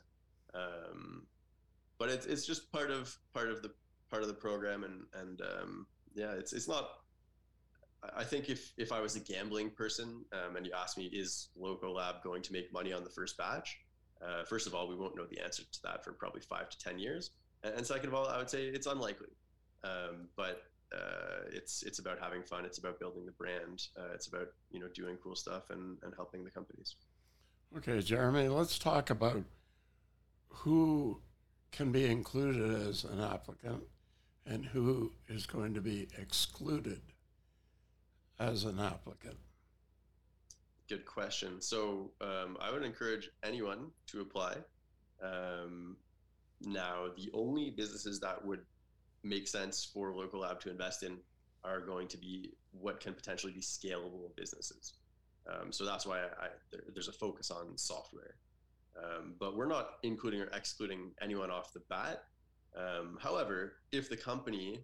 Um, 0.54 1.28
but 1.98 2.10
it's 2.10 2.26
it's 2.26 2.46
just 2.46 2.72
part 2.72 2.92
of 2.92 3.16
part 3.34 3.50
of 3.50 3.62
the 3.62 3.72
part 4.14 4.22
of 4.22 4.30
the 4.30 4.36
program, 4.36 4.84
and 4.84 5.06
and 5.20 5.42
um, 5.42 5.88
yeah, 6.14 6.34
it's 6.34 6.54
it's 6.54 6.68
not. 6.68 6.88
I 8.16 8.24
think 8.24 8.48
if 8.48 8.72
if 8.78 8.92
I 8.92 9.02
was 9.02 9.16
a 9.16 9.20
gambling 9.20 9.72
person 9.72 10.24
um, 10.34 10.56
and 10.56 10.66
you 10.68 10.74
asked 10.78 11.00
me, 11.00 11.06
is 11.06 11.50
Locolab 11.60 12.22
going 12.22 12.44
to 12.44 12.54
make 12.54 12.72
money 12.72 12.94
on 12.94 13.04
the 13.04 13.10
first 13.10 13.38
batch? 13.38 13.76
Uh, 14.22 14.44
first 14.44 14.68
of 14.68 14.76
all, 14.76 14.88
we 14.88 14.96
won't 14.96 15.16
know 15.16 15.26
the 15.26 15.40
answer 15.40 15.64
to 15.64 15.80
that 15.84 16.04
for 16.04 16.14
probably 16.14 16.42
five 16.42 16.70
to 16.70 16.78
ten 16.78 17.00
years, 17.00 17.32
and, 17.64 17.74
and 17.74 17.88
second 17.88 18.10
of 18.10 18.14
all, 18.14 18.28
I 18.28 18.38
would 18.38 18.52
say 18.52 18.66
it's 18.66 18.86
unlikely. 18.86 19.34
Um, 19.84 20.30
but 20.38 20.62
uh, 20.94 21.50
it's 21.52 21.82
it's 21.82 21.98
about 21.98 22.20
having 22.20 22.44
fun. 22.44 22.66
It's 22.66 22.78
about 22.78 23.00
building 23.00 23.26
the 23.26 23.32
brand. 23.32 23.88
Uh, 23.98 24.14
it's 24.14 24.28
about 24.28 24.50
you 24.70 24.80
know 24.80 24.90
doing 24.94 25.18
cool 25.24 25.36
stuff 25.36 25.72
and 25.72 25.98
and 26.04 26.14
helping 26.16 26.44
the 26.44 26.52
companies. 26.52 26.98
Okay, 27.76 28.00
Jeremy, 28.02 28.48
let's 28.50 28.78
talk 28.78 29.10
about 29.10 29.44
who 30.50 31.20
can 31.72 31.92
be 31.92 32.06
included 32.06 32.88
as 32.88 33.04
an 33.06 33.20
applicant 33.20 33.82
and 34.46 34.66
who 34.66 35.12
is 35.28 35.46
going 35.46 35.74
to 35.74 35.82
be 35.82 36.08
excluded 36.18 37.02
as 38.40 38.66
an 38.66 38.80
applicant? 38.80 39.38
Good 40.90 41.06
question. 41.06 41.62
So 41.62 42.12
um, 42.22 42.58
I 42.60 42.72
would 42.72 42.84
encourage 42.84 43.30
anyone 43.44 43.92
to 44.08 44.22
apply. 44.22 44.58
Um, 45.24 45.98
now, 46.62 47.08
the 47.16 47.30
only 47.34 47.72
businesses 47.72 48.20
that 48.20 48.44
would 48.46 48.62
make 49.24 49.48
sense 49.48 49.90
for 49.94 50.12
Locolab 50.12 50.60
to 50.62 50.70
invest 50.70 51.04
in 51.04 51.18
are 51.64 51.80
going 51.80 52.08
to 52.10 52.18
be 52.18 52.54
what 52.72 53.00
can 53.00 53.14
potentially 53.14 53.54
be 53.54 53.62
scalable 53.62 54.36
businesses. 54.36 54.94
Um, 55.48 55.72
so 55.72 55.86
that's 55.86 56.06
why 56.06 56.20
I, 56.20 56.24
I, 56.24 56.48
there, 56.72 56.82
there's 56.94 57.08
a 57.08 57.14
focus 57.14 57.52
on 57.52 57.78
software. 57.78 58.36
Um, 58.98 59.36
but 59.40 59.56
we're 59.56 59.68
not 59.68 59.92
including 60.04 60.42
or 60.42 60.48
excluding 60.54 61.12
anyone 61.22 61.50
off 61.50 61.74
the 61.74 61.82
bat. 61.90 62.24
Um, 62.76 63.18
however, 63.22 63.74
if 63.92 64.10
the 64.10 64.18
company 64.18 64.80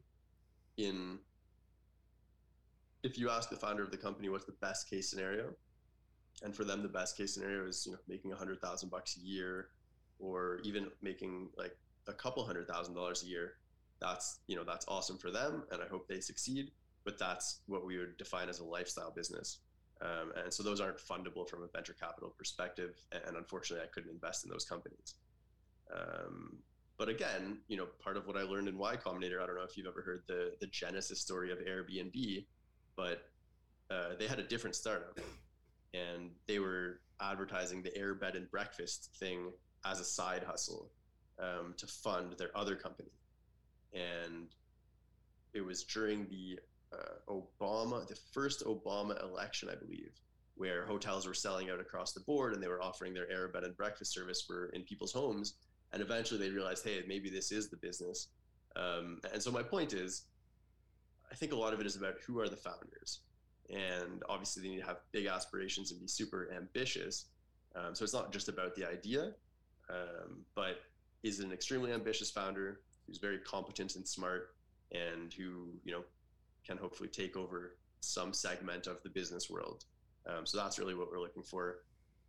in 0.78 1.20
if 3.02 3.18
you 3.18 3.30
ask 3.30 3.50
the 3.50 3.56
founder 3.56 3.84
of 3.84 3.92
the 3.92 3.98
company 3.98 4.30
what's 4.30 4.46
the 4.46 4.56
best 4.62 4.90
case 4.90 5.10
scenario, 5.10 5.54
and 6.44 6.56
for 6.56 6.64
them 6.64 6.84
the 6.84 6.90
best 6.90 7.18
case 7.18 7.34
scenario 7.34 7.68
is 7.68 7.86
you 7.86 7.94
know 7.94 8.00
making 8.08 8.32
a 8.32 8.36
hundred 8.36 8.62
thousand 8.62 8.90
bucks 8.90 9.18
a 9.18 9.26
year, 9.26 9.70
or 10.20 10.60
even 10.64 10.88
making 11.02 11.50
like 11.58 11.76
a 12.08 12.14
couple 12.14 12.44
hundred 12.46 12.68
thousand 12.68 12.94
dollars 12.94 13.24
a 13.24 13.28
year, 13.28 13.54
that's 14.00 14.40
you 14.48 14.56
know 14.56 14.64
that's 14.64 14.86
awesome 14.88 15.18
for 15.18 15.32
them, 15.32 15.64
and 15.72 15.82
I 15.82 15.88
hope 15.88 16.08
they 16.08 16.20
succeed. 16.20 16.72
But 17.06 17.18
that's 17.18 17.62
what 17.66 17.86
we 17.86 17.98
would 17.98 18.18
define 18.18 18.50
as 18.50 18.60
a 18.60 18.66
lifestyle 18.66 19.12
business. 19.12 19.60
Um, 20.02 20.32
and 20.42 20.54
so 20.54 20.64
those 20.64 20.80
aren't 20.80 20.98
fundable 20.98 21.50
from 21.50 21.64
a 21.64 21.68
venture 21.68 21.96
capital 22.00 22.34
perspective. 22.38 22.96
And 23.12 23.36
unfortunately, 23.36 23.86
I 23.86 23.90
couldn't 23.94 24.12
invest 24.12 24.46
in 24.46 24.52
those 24.52 24.66
companies. 24.66 25.16
Um, 25.94 26.58
but 27.00 27.08
again, 27.08 27.60
you 27.70 27.78
know, 27.78 27.88
part 28.04 28.18
of 28.18 28.28
what 28.28 28.36
I 28.36 28.44
learned 28.44 28.68
in 28.68 28.78
Y 28.78 28.98
Combinator, 28.98 29.42
I 29.42 29.48
don't 29.48 29.56
know 29.56 29.64
if 29.64 29.78
you've 29.78 29.88
ever 29.88 30.02
heard 30.02 30.24
the 30.28 30.52
the 30.60 30.68
genesis 30.68 31.22
story 31.22 31.52
of 31.52 31.58
Airbnb, 31.60 32.46
but 32.98 33.24
uh, 33.90 34.16
they 34.20 34.28
had 34.28 34.38
a 34.38 34.44
different 34.44 34.76
startup, 34.76 35.18
and 35.94 36.30
they 36.46 36.60
were 36.60 37.00
advertising 37.22 37.82
the 37.82 37.96
air 37.98 38.14
bed 38.14 38.36
and 38.36 38.52
breakfast 38.52 39.12
thing 39.18 39.52
as 39.86 40.02
a 40.02 40.04
side 40.04 40.44
hustle 40.44 40.92
um, 41.42 41.74
to 41.78 41.88
fund 41.88 42.36
their 42.38 42.56
other 42.56 42.76
company, 42.76 43.12
and 43.94 44.50
it 45.54 45.62
was 45.62 45.86
during 45.86 46.28
the 46.30 46.60
uh, 46.94 47.34
Obama, 47.62 48.06
the 48.08 48.18
first 48.34 48.66
Obama 48.66 49.22
election, 49.24 49.70
I 49.72 49.76
believe, 49.76 50.12
where 50.56 50.86
hotels 50.86 51.26
were 51.26 51.34
selling 51.34 51.70
out 51.70 51.80
across 51.80 52.14
the 52.14 52.20
board 52.20 52.54
and 52.54 52.62
they 52.62 52.68
were 52.68 52.82
offering 52.82 53.14
their 53.14 53.30
air 53.32 53.48
bed 53.48 53.64
and 53.64 53.76
breakfast 53.78 54.14
service 54.14 54.42
for 54.42 54.68
in 54.70 54.84
people's 54.84 55.14
homes. 55.14 55.56
And 55.92 56.02
eventually 56.02 56.40
they 56.40 56.50
realized, 56.50 56.84
hey, 56.84 57.04
maybe 57.08 57.30
this 57.30 57.52
is 57.52 57.70
the 57.70 57.78
business. 57.78 58.28
Um, 58.76 59.20
and 59.34 59.42
so 59.42 59.52
my 59.52 59.64
point 59.64 59.94
is, 59.94 60.26
I 61.32 61.36
think 61.36 61.52
a 61.52 61.56
lot 61.56 61.74
of 61.74 61.80
it 61.80 61.86
is 61.86 61.96
about 61.96 62.16
who 62.26 62.40
are 62.40 62.50
the 62.50 62.58
founders. 62.58 63.22
And 63.70 64.24
obviously 64.28 64.64
they 64.64 64.70
need 64.70 64.80
to 64.82 64.86
have 64.86 64.98
big 65.12 65.28
aspirations 65.28 65.92
and 65.92 66.00
be 66.00 66.08
super 66.08 66.52
ambitious. 66.56 67.26
Um, 67.76 67.94
so 67.94 68.04
it's 68.04 68.14
not 68.14 68.32
just 68.32 68.50
about 68.50 68.76
the 68.76 68.88
idea, 68.88 69.34
um, 69.90 70.46
but 70.56 70.82
is 71.24 71.40
an 71.40 71.52
extremely 71.52 71.92
ambitious 71.92 72.32
founder 72.32 72.82
who's 73.06 73.18
very 73.18 73.40
competent 73.40 73.96
and 73.96 74.08
smart 74.08 74.56
and 74.92 75.34
who, 75.34 75.68
you 75.84 75.92
know, 75.92 76.04
can 76.66 76.78
hopefully 76.78 77.10
take 77.10 77.36
over 77.36 77.78
some 78.02 78.34
segment 78.34 78.88
of 78.88 79.02
the 79.04 79.10
business 79.10 79.50
world. 79.50 79.86
Um, 80.28 80.46
so 80.46 80.58
that's 80.58 80.80
really 80.80 80.96
what 80.96 81.12
we're 81.12 81.20
looking 81.20 81.44
for. 81.44 81.80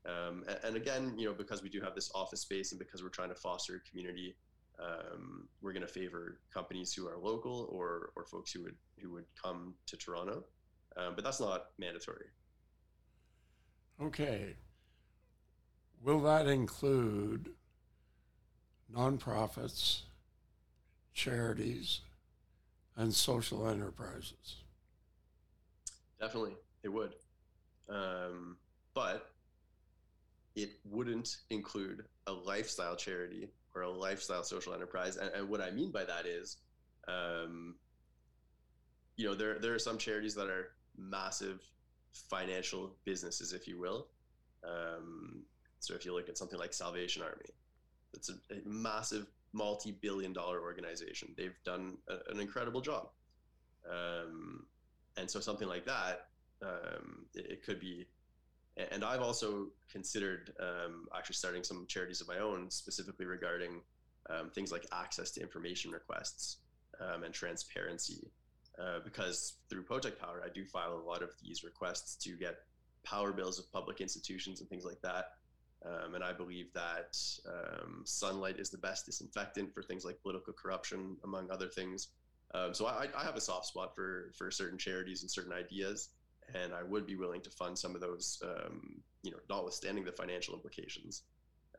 Um, 0.07 0.45
and, 0.49 0.59
and, 0.65 0.77
again, 0.77 1.15
you 1.19 1.27
know, 1.27 1.35
because 1.35 1.63
we 1.63 1.69
do 1.69 1.81
have 1.81 1.95
this 1.95 2.11
office 2.15 2.41
space 2.41 2.73
and 2.73 2.79
because 2.79 3.03
we're 3.03 3.11
trying 3.11 3.29
to 3.29 3.35
foster 3.35 3.77
a 3.77 3.89
community, 3.89 4.35
um, 4.83 5.47
we're 5.61 5.73
going 5.73 5.87
to 5.87 5.93
favor 5.93 6.41
companies 6.53 6.95
who 6.95 7.07
are 7.07 7.19
local 7.19 7.69
or 7.71 8.13
or 8.17 8.25
folks 8.25 8.51
who 8.51 8.63
would 8.63 8.77
who 8.99 9.13
would 9.13 9.27
come 9.41 9.75
to 9.87 9.97
Toronto. 9.97 10.45
Um, 10.97 11.13
but 11.15 11.23
that's 11.23 11.41
not 11.41 11.67
mandatory. 11.79 12.27
Okay. 14.01 14.57
Will 16.03 16.21
that 16.23 16.47
include 16.47 17.51
nonprofits, 18.95 20.03
charities, 21.15 22.01
and 22.97 23.15
social 23.15 23.69
enterprises. 23.69 24.57
Definitely, 26.21 26.57
it 26.83 26.89
would. 26.89 27.15
Um, 27.89 28.57
but 28.95 29.30
it 30.57 30.71
wouldn't 30.85 31.39
include 31.51 32.05
a 32.27 32.33
lifestyle 32.33 32.97
charity 32.97 33.49
or 33.75 33.83
a 33.83 33.91
lifestyle 33.91 34.43
social 34.43 34.75
enterprise. 34.75 35.17
And, 35.17 35.31
and 35.35 35.49
what 35.49 35.61
I 35.61 35.71
mean 35.71 35.91
by 35.93 36.05
that 36.05 36.27
is 36.27 36.59
Um, 37.09 37.77
you 39.17 39.27
know, 39.27 39.35
there 39.35 39.59
there 39.59 39.75
are 39.75 39.79
some 39.79 39.99
charities 39.99 40.35
that 40.35 40.49
are 40.49 40.73
massive 40.97 41.61
financial 42.13 42.97
businesses, 43.05 43.53
if 43.53 43.67
you 43.67 43.79
will. 43.79 44.09
Um, 44.63 45.45
so 45.81 45.95
if 45.95 46.05
you 46.05 46.15
look 46.15 46.29
at 46.29 46.39
something 46.39 46.59
like 46.59 46.75
Salvation 46.75 47.23
Army, 47.23 47.51
it's 48.13 48.31
a, 48.31 48.35
a 48.55 48.61
massive 48.65 49.27
multi-billion-dollar 49.53 50.61
organization. 50.61 51.35
They've 51.37 51.57
done 51.65 51.99
a, 52.09 52.17
an 52.33 52.41
incredible 52.41 52.81
job, 52.81 53.09
um, 53.89 54.67
and 55.17 55.31
so 55.31 55.41
something 55.41 55.69
like 55.69 55.87
that, 55.87 56.29
um, 56.63 57.27
it, 57.35 57.47
it, 57.51 57.63
could 57.65 57.81
be. 57.81 58.07
And 58.91 59.05
I've 59.05 59.23
also 59.23 59.69
considered 59.91 60.53
um, 60.61 61.07
actually 61.17 61.35
starting 61.35 61.65
some 61.65 61.87
charities 61.89 62.21
of 62.21 62.29
my 62.29 62.39
own, 62.39 62.71
specifically 62.71 63.27
regarding 63.27 63.81
um, 64.29 64.51
things 64.51 64.71
like 64.73 64.87
access 64.93 65.31
to 65.33 65.41
information 65.41 65.91
requests 65.91 66.59
um, 67.01 67.25
and 67.25 67.35
transparency. 67.35 68.31
Uh, 68.79 69.01
because 69.05 69.55
through 69.69 69.85
Poteck 69.85 70.19
Power, 70.19 70.43
I 70.45 70.49
do 70.49 70.65
file 70.65 70.95
a 70.95 71.07
lot 71.07 71.23
of 71.23 71.31
these 71.43 71.65
requests 71.65 72.17
to 72.25 72.37
get 72.37 72.57
power 73.05 73.33
bills 73.33 73.59
of 73.59 73.71
public 73.73 74.01
institutions 74.01 74.61
and 74.61 74.69
things 74.69 74.85
like 74.85 75.01
that. 75.03 75.33
Um, 75.85 76.15
and 76.15 76.23
I 76.23 76.33
believe 76.33 76.73
that 76.75 77.19
um, 77.47 78.03
sunlight 78.05 78.59
is 78.59 78.71
the 78.71 78.79
best 78.79 79.07
disinfectant 79.07 79.73
for 79.75 79.83
things 79.83 80.05
like 80.05 80.21
political 80.23 80.53
corruption, 80.53 81.17
among 81.25 81.51
other 81.51 81.69
things. 81.69 82.09
Um, 82.55 82.75
so 82.75 82.87
I, 82.87 83.07
I, 83.17 83.23
have 83.23 83.37
a 83.37 83.41
soft 83.41 83.67
spot 83.67 83.95
for 83.95 84.33
for 84.37 84.51
certain 84.51 84.77
charities 84.77 85.23
and 85.23 85.31
certain 85.31 85.53
ideas, 85.53 86.09
and 86.55 86.75
I 86.75 86.83
would 86.83 87.07
be 87.07 87.17
willing 87.17 87.41
to 87.43 87.51
fund 87.51 87.79
some 87.79 87.95
of 87.95 88.01
those, 88.01 88.43
um, 88.45 89.03
you 89.23 89.31
know, 89.31 89.39
notwithstanding 89.49 90.05
the 90.05 90.13
financial 90.13 90.55
implications. 90.55 91.23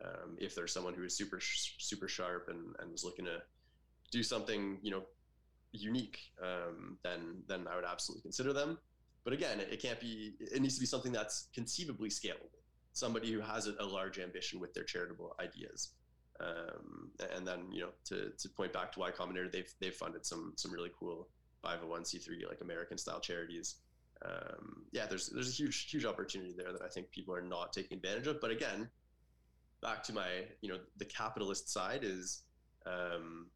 Um, 0.04 0.38
if 0.40 0.56
there's 0.56 0.74
someone 0.74 0.94
who 0.94 1.04
is 1.04 1.16
super 1.16 1.40
super 1.42 2.08
sharp 2.08 2.48
and, 2.50 2.76
and 2.80 2.94
is 2.94 3.04
looking 3.04 3.26
to 3.26 3.42
do 4.12 4.24
something, 4.24 4.80
you 4.82 4.92
know, 4.92 5.04
unique, 5.72 6.20
um, 6.42 6.98
then 7.04 7.44
then 7.48 7.68
I 7.72 7.76
would 7.76 7.86
absolutely 7.86 8.24
consider 8.24 8.54
them. 8.54 8.78
But 9.24 9.34
again, 9.34 9.60
it, 9.60 9.70
it, 9.72 9.82
can't 9.82 10.00
be. 10.00 10.34
It 10.40 10.62
needs 10.62 10.76
to 10.76 10.80
be 10.80 10.88
something 10.88 11.12
that's 11.12 11.50
conceivably 11.54 12.10
scalable. 12.10 12.50
Somebody 12.94 13.32
who 13.32 13.40
has 13.40 13.68
a, 13.68 13.76
a 13.80 13.86
large 13.86 14.20
ambition 14.20 14.60
with 14.60 14.74
their 14.74 14.84
charitable 14.84 15.36
ideas. 15.40 15.92
Um, 16.40 17.12
and 17.36 17.46
then 17.46 17.72
you 17.72 17.82
know 17.82 17.90
to, 18.06 18.32
to 18.36 18.50
point 18.50 18.74
back 18.74 18.92
to 18.94 19.00
Y 19.00 19.12
Combinator, 19.12 19.52
they've 19.52 19.72
they've 19.80 19.94
funded 19.94 20.26
some 20.26 20.54
some 20.56 20.72
really 20.72 20.92
cool 20.98 21.28
501c3 21.64 22.48
like 22.48 22.62
American 22.62 22.98
style 22.98 23.20
charities. 23.20 23.76
Um, 24.24 24.84
yeah, 24.92 25.06
there's 25.08 25.30
there's 25.30 25.50
a 25.50 25.52
huge 25.54 25.90
huge 25.90 26.06
opportunity 26.06 26.54
there 26.56 26.72
that 26.72 26.82
I 26.82 26.88
think 26.88 27.12
people 27.12 27.34
are 27.34 27.42
not 27.42 27.74
taking 27.74 27.98
advantage 27.98 28.28
of. 28.28 28.40
But 28.40 28.52
again, 28.52 28.90
back 29.82 30.04
to 30.04 30.14
my 30.14 30.46
you 30.62 30.70
know 30.70 30.80
the 30.98 31.06
capitalist 31.06 31.70
side 31.70 32.04
is 32.04 32.44
um, 32.86 33.48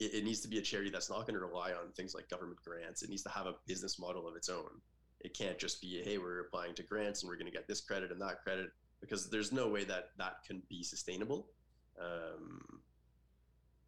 it, 0.00 0.14
it 0.14 0.24
needs 0.24 0.40
to 0.40 0.48
be 0.48 0.58
a 0.58 0.62
charity 0.62 0.90
that's 0.90 1.10
not 1.10 1.26
going 1.26 1.38
to 1.38 1.40
rely 1.44 1.70
on 1.72 1.92
things 1.92 2.14
like 2.14 2.28
government 2.28 2.58
grants. 2.64 3.02
It 3.02 3.10
needs 3.10 3.22
to 3.24 3.30
have 3.30 3.46
a 3.46 3.54
business 3.66 3.98
model 3.98 4.26
of 4.26 4.34
its 4.34 4.48
own. 4.48 4.80
It 5.20 5.36
can't 5.36 5.58
just 5.58 5.82
be, 5.82 6.00
hey, 6.02 6.16
we're 6.16 6.40
applying 6.40 6.74
to 6.76 6.82
grants 6.82 7.22
and 7.22 7.28
we're 7.28 7.36
going 7.36 7.50
to 7.50 7.52
get 7.52 7.68
this 7.68 7.82
credit 7.82 8.10
and 8.10 8.20
that 8.22 8.42
credit, 8.42 8.70
because 9.00 9.28
there's 9.28 9.52
no 9.52 9.68
way 9.68 9.84
that 9.84 10.10
that 10.16 10.36
can 10.46 10.62
be 10.70 10.82
sustainable. 10.82 11.48
Um, 12.00 12.80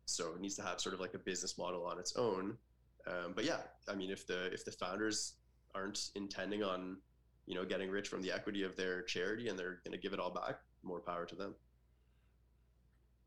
so 0.04 0.34
it 0.34 0.40
needs 0.40 0.56
to 0.56 0.62
have 0.62 0.78
sort 0.78 0.94
of 0.94 1.00
like 1.00 1.14
a 1.14 1.18
business 1.18 1.56
model 1.56 1.86
on 1.86 1.98
its 1.98 2.16
own. 2.16 2.58
Um, 3.06 3.32
but 3.34 3.44
yeah, 3.44 3.58
I 3.88 3.94
mean, 3.94 4.10
if 4.10 4.26
the 4.26 4.46
if 4.52 4.64
the 4.64 4.72
founders 4.72 5.34
aren't 5.74 6.10
intending 6.14 6.62
on, 6.62 6.98
you 7.46 7.54
know, 7.54 7.64
getting 7.64 7.90
rich 7.90 8.08
from 8.08 8.22
the 8.22 8.32
equity 8.32 8.62
of 8.62 8.76
their 8.76 9.02
charity 9.02 9.48
and 9.48 9.58
they're 9.58 9.80
going 9.84 9.92
to 9.92 9.98
give 9.98 10.12
it 10.12 10.20
all 10.20 10.30
back, 10.30 10.56
more 10.82 11.00
power 11.00 11.24
to 11.26 11.34
them. 11.34 11.54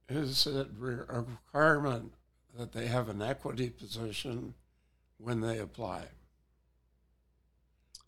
Is 0.08 0.46
it 0.46 0.56
a 0.56 0.68
requirement 0.78 2.14
that 2.58 2.72
they 2.72 2.88
have 2.88 3.10
an 3.10 3.22
equity 3.22 3.70
position 3.70 4.54
when 5.18 5.42
they 5.42 5.60
apply? 5.60 6.06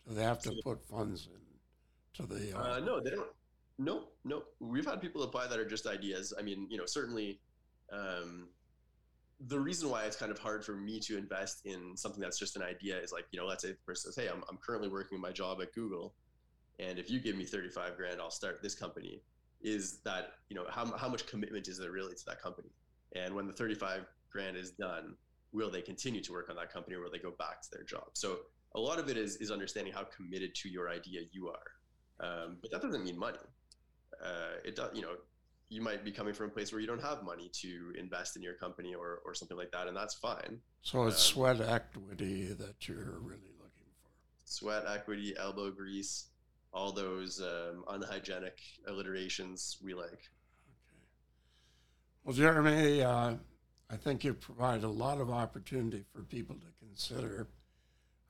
Do 0.06 0.14
they 0.14 0.22
have 0.22 0.40
to 0.42 0.52
put 0.64 0.86
funds 0.88 1.28
in 1.32 2.24
to 2.26 2.32
the? 2.32 2.56
Uh, 2.56 2.76
uh, 2.76 2.80
no, 2.80 3.00
they 3.00 3.10
don't. 3.10 3.28
No, 3.78 4.04
no. 4.24 4.44
We've 4.60 4.86
had 4.86 5.00
people 5.00 5.22
apply 5.22 5.48
that 5.48 5.58
are 5.58 5.68
just 5.68 5.86
ideas. 5.86 6.32
I 6.38 6.42
mean, 6.42 6.66
you 6.70 6.78
know, 6.78 6.86
certainly. 6.86 7.40
Um, 7.92 8.48
the 9.46 9.58
reason 9.58 9.88
why 9.88 10.04
it's 10.04 10.16
kind 10.16 10.32
of 10.32 10.38
hard 10.38 10.64
for 10.64 10.74
me 10.74 10.98
to 11.00 11.16
invest 11.16 11.60
in 11.64 11.96
something 11.96 12.20
that's 12.20 12.38
just 12.38 12.56
an 12.56 12.62
idea 12.62 12.98
is 12.98 13.12
like, 13.12 13.26
you 13.30 13.38
know, 13.38 13.46
let's 13.46 13.62
say 13.62 13.70
the 13.70 13.78
person 13.86 14.12
says, 14.12 14.24
"Hey, 14.24 14.30
I'm 14.30 14.42
I'm 14.48 14.58
currently 14.58 14.88
working 14.88 15.20
my 15.20 15.30
job 15.30 15.60
at 15.62 15.72
Google, 15.72 16.14
and 16.80 16.98
if 16.98 17.10
you 17.10 17.20
give 17.20 17.36
me 17.36 17.44
35 17.44 17.96
grand, 17.96 18.20
I'll 18.20 18.30
start 18.30 18.62
this 18.62 18.74
company." 18.74 19.22
Is 19.60 20.00
that 20.04 20.32
you 20.48 20.56
know 20.56 20.64
how 20.68 20.96
how 20.96 21.08
much 21.08 21.26
commitment 21.26 21.68
is 21.68 21.78
there 21.78 21.92
really 21.92 22.14
to 22.14 22.24
that 22.26 22.42
company? 22.42 22.70
And 23.14 23.34
when 23.34 23.46
the 23.46 23.52
35 23.52 24.06
grand 24.30 24.56
is 24.56 24.72
done, 24.72 25.14
will 25.52 25.70
they 25.70 25.82
continue 25.82 26.20
to 26.22 26.32
work 26.32 26.50
on 26.50 26.56
that 26.56 26.72
company 26.72 26.96
or 26.96 27.02
will 27.02 27.10
they 27.10 27.18
go 27.18 27.32
back 27.38 27.62
to 27.62 27.68
their 27.72 27.84
job? 27.84 28.10
So 28.14 28.40
a 28.74 28.80
lot 28.80 28.98
of 28.98 29.08
it 29.08 29.16
is 29.16 29.36
is 29.36 29.50
understanding 29.50 29.92
how 29.92 30.04
committed 30.04 30.54
to 30.56 30.68
your 30.68 30.90
idea 30.90 31.20
you 31.32 31.48
are. 31.48 31.68
Um, 32.20 32.58
but 32.60 32.70
that 32.72 32.82
doesn't 32.82 33.04
mean 33.04 33.18
money. 33.18 33.38
Uh, 34.22 34.58
it 34.64 34.74
does, 34.74 34.90
you 34.94 35.02
know, 35.02 35.14
you 35.68 35.82
might 35.82 36.04
be 36.04 36.10
coming 36.10 36.32
from 36.32 36.46
a 36.46 36.50
place 36.50 36.72
where 36.72 36.80
you 36.80 36.86
don't 36.86 37.02
have 37.02 37.22
money 37.22 37.50
to 37.52 37.92
invest 37.98 38.36
in 38.36 38.42
your 38.42 38.54
company 38.54 38.94
or, 38.94 39.20
or 39.24 39.34
something 39.34 39.56
like 39.56 39.70
that, 39.72 39.86
and 39.86 39.96
that's 39.96 40.14
fine. 40.14 40.58
So 40.82 41.06
it's 41.06 41.16
um, 41.16 41.34
sweat 41.34 41.60
equity 41.60 42.52
that 42.54 42.88
you're 42.88 43.18
really 43.20 43.52
looking 43.58 43.88
for. 44.02 44.10
Sweat 44.44 44.84
equity, 44.88 45.34
elbow 45.38 45.70
grease, 45.70 46.26
all 46.72 46.92
those 46.92 47.40
um, 47.40 47.84
unhygienic 47.88 48.58
alliterations 48.86 49.76
we 49.82 49.94
like. 49.94 50.06
Okay. 50.06 51.00
Well, 52.24 52.34
Jeremy, 52.34 53.02
uh, 53.02 53.34
I 53.90 53.96
think 53.96 54.24
you 54.24 54.32
provide 54.34 54.84
a 54.84 54.88
lot 54.88 55.20
of 55.20 55.30
opportunity 55.30 56.04
for 56.14 56.22
people 56.22 56.56
to 56.56 56.86
consider. 56.86 57.46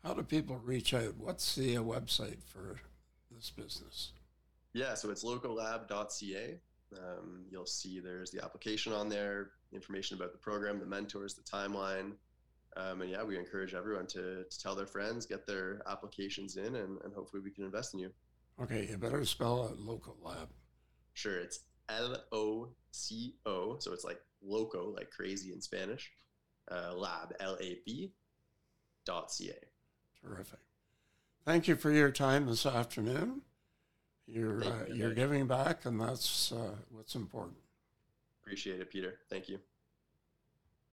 How 0.05 0.15
do 0.15 0.23
people 0.23 0.61
reach 0.65 0.93
out? 0.93 1.17
What's 1.19 1.55
the 1.55 1.77
website 1.77 2.43
for 2.43 2.81
this 3.31 3.51
business? 3.51 4.13
Yeah, 4.73 4.95
so 4.95 5.11
it's 5.11 5.25
locolab.ca. 5.25 6.61
Um, 6.97 7.45
you'll 7.51 7.67
see 7.67 8.01
there's 8.01 8.31
the 8.31 8.43
application 8.43 8.93
on 8.93 9.09
there, 9.09 9.51
information 9.73 10.17
about 10.17 10.33
the 10.33 10.39
program, 10.39 10.79
the 10.79 10.87
mentors, 10.87 11.35
the 11.35 11.43
timeline. 11.43 12.13
Um, 12.77 13.03
and 13.03 13.11
yeah, 13.11 13.23
we 13.23 13.37
encourage 13.37 13.75
everyone 13.75 14.07
to, 14.09 14.45
to 14.45 14.59
tell 14.59 14.75
their 14.75 14.87
friends, 14.87 15.27
get 15.27 15.47
their 15.47 15.83
applications 15.89 16.57
in, 16.57 16.77
and, 16.77 16.99
and 17.03 17.13
hopefully 17.15 17.43
we 17.43 17.51
can 17.51 17.65
invest 17.65 17.95
in 17.95 18.01
you. 18.01 18.11
Okay, 18.61 18.87
you 18.89 18.97
better 18.99 19.25
spell 19.25 19.65
out 19.65 19.79
local 19.79 20.17
lab. 20.23 20.49
Sure, 21.15 21.39
it's 21.39 21.61
L 21.89 22.23
O 22.33 22.69
C 22.91 23.35
O. 23.47 23.79
So 23.79 23.93
it's 23.93 24.05
like 24.05 24.21
loco, 24.43 24.95
like 24.95 25.11
crazy 25.11 25.53
in 25.53 25.61
Spanish. 25.61 26.11
Uh, 26.71 26.93
lab, 26.95 27.35
L 27.41 27.57
A 27.61 27.79
B 27.85 28.13
dot 29.07 29.33
C 29.33 29.51
A. 29.51 30.27
Terrific. 30.27 30.61
Thank 31.45 31.67
you 31.67 31.77
for 31.77 31.91
your 31.91 32.11
time 32.11 32.47
this 32.47 32.67
afternoon. 32.67 33.43
You're, 34.31 34.63
uh, 34.63 34.85
you're 34.93 35.15
giving 35.15 35.47
back, 35.47 35.87
and 35.87 36.01
that's 36.01 36.53
uh, 36.53 36.75
what's 36.91 37.15
important. 37.15 37.57
Appreciate 38.43 38.81
it, 38.81 38.91
Peter. 38.91 39.21
Thank 39.31 39.49
you. 39.49 39.59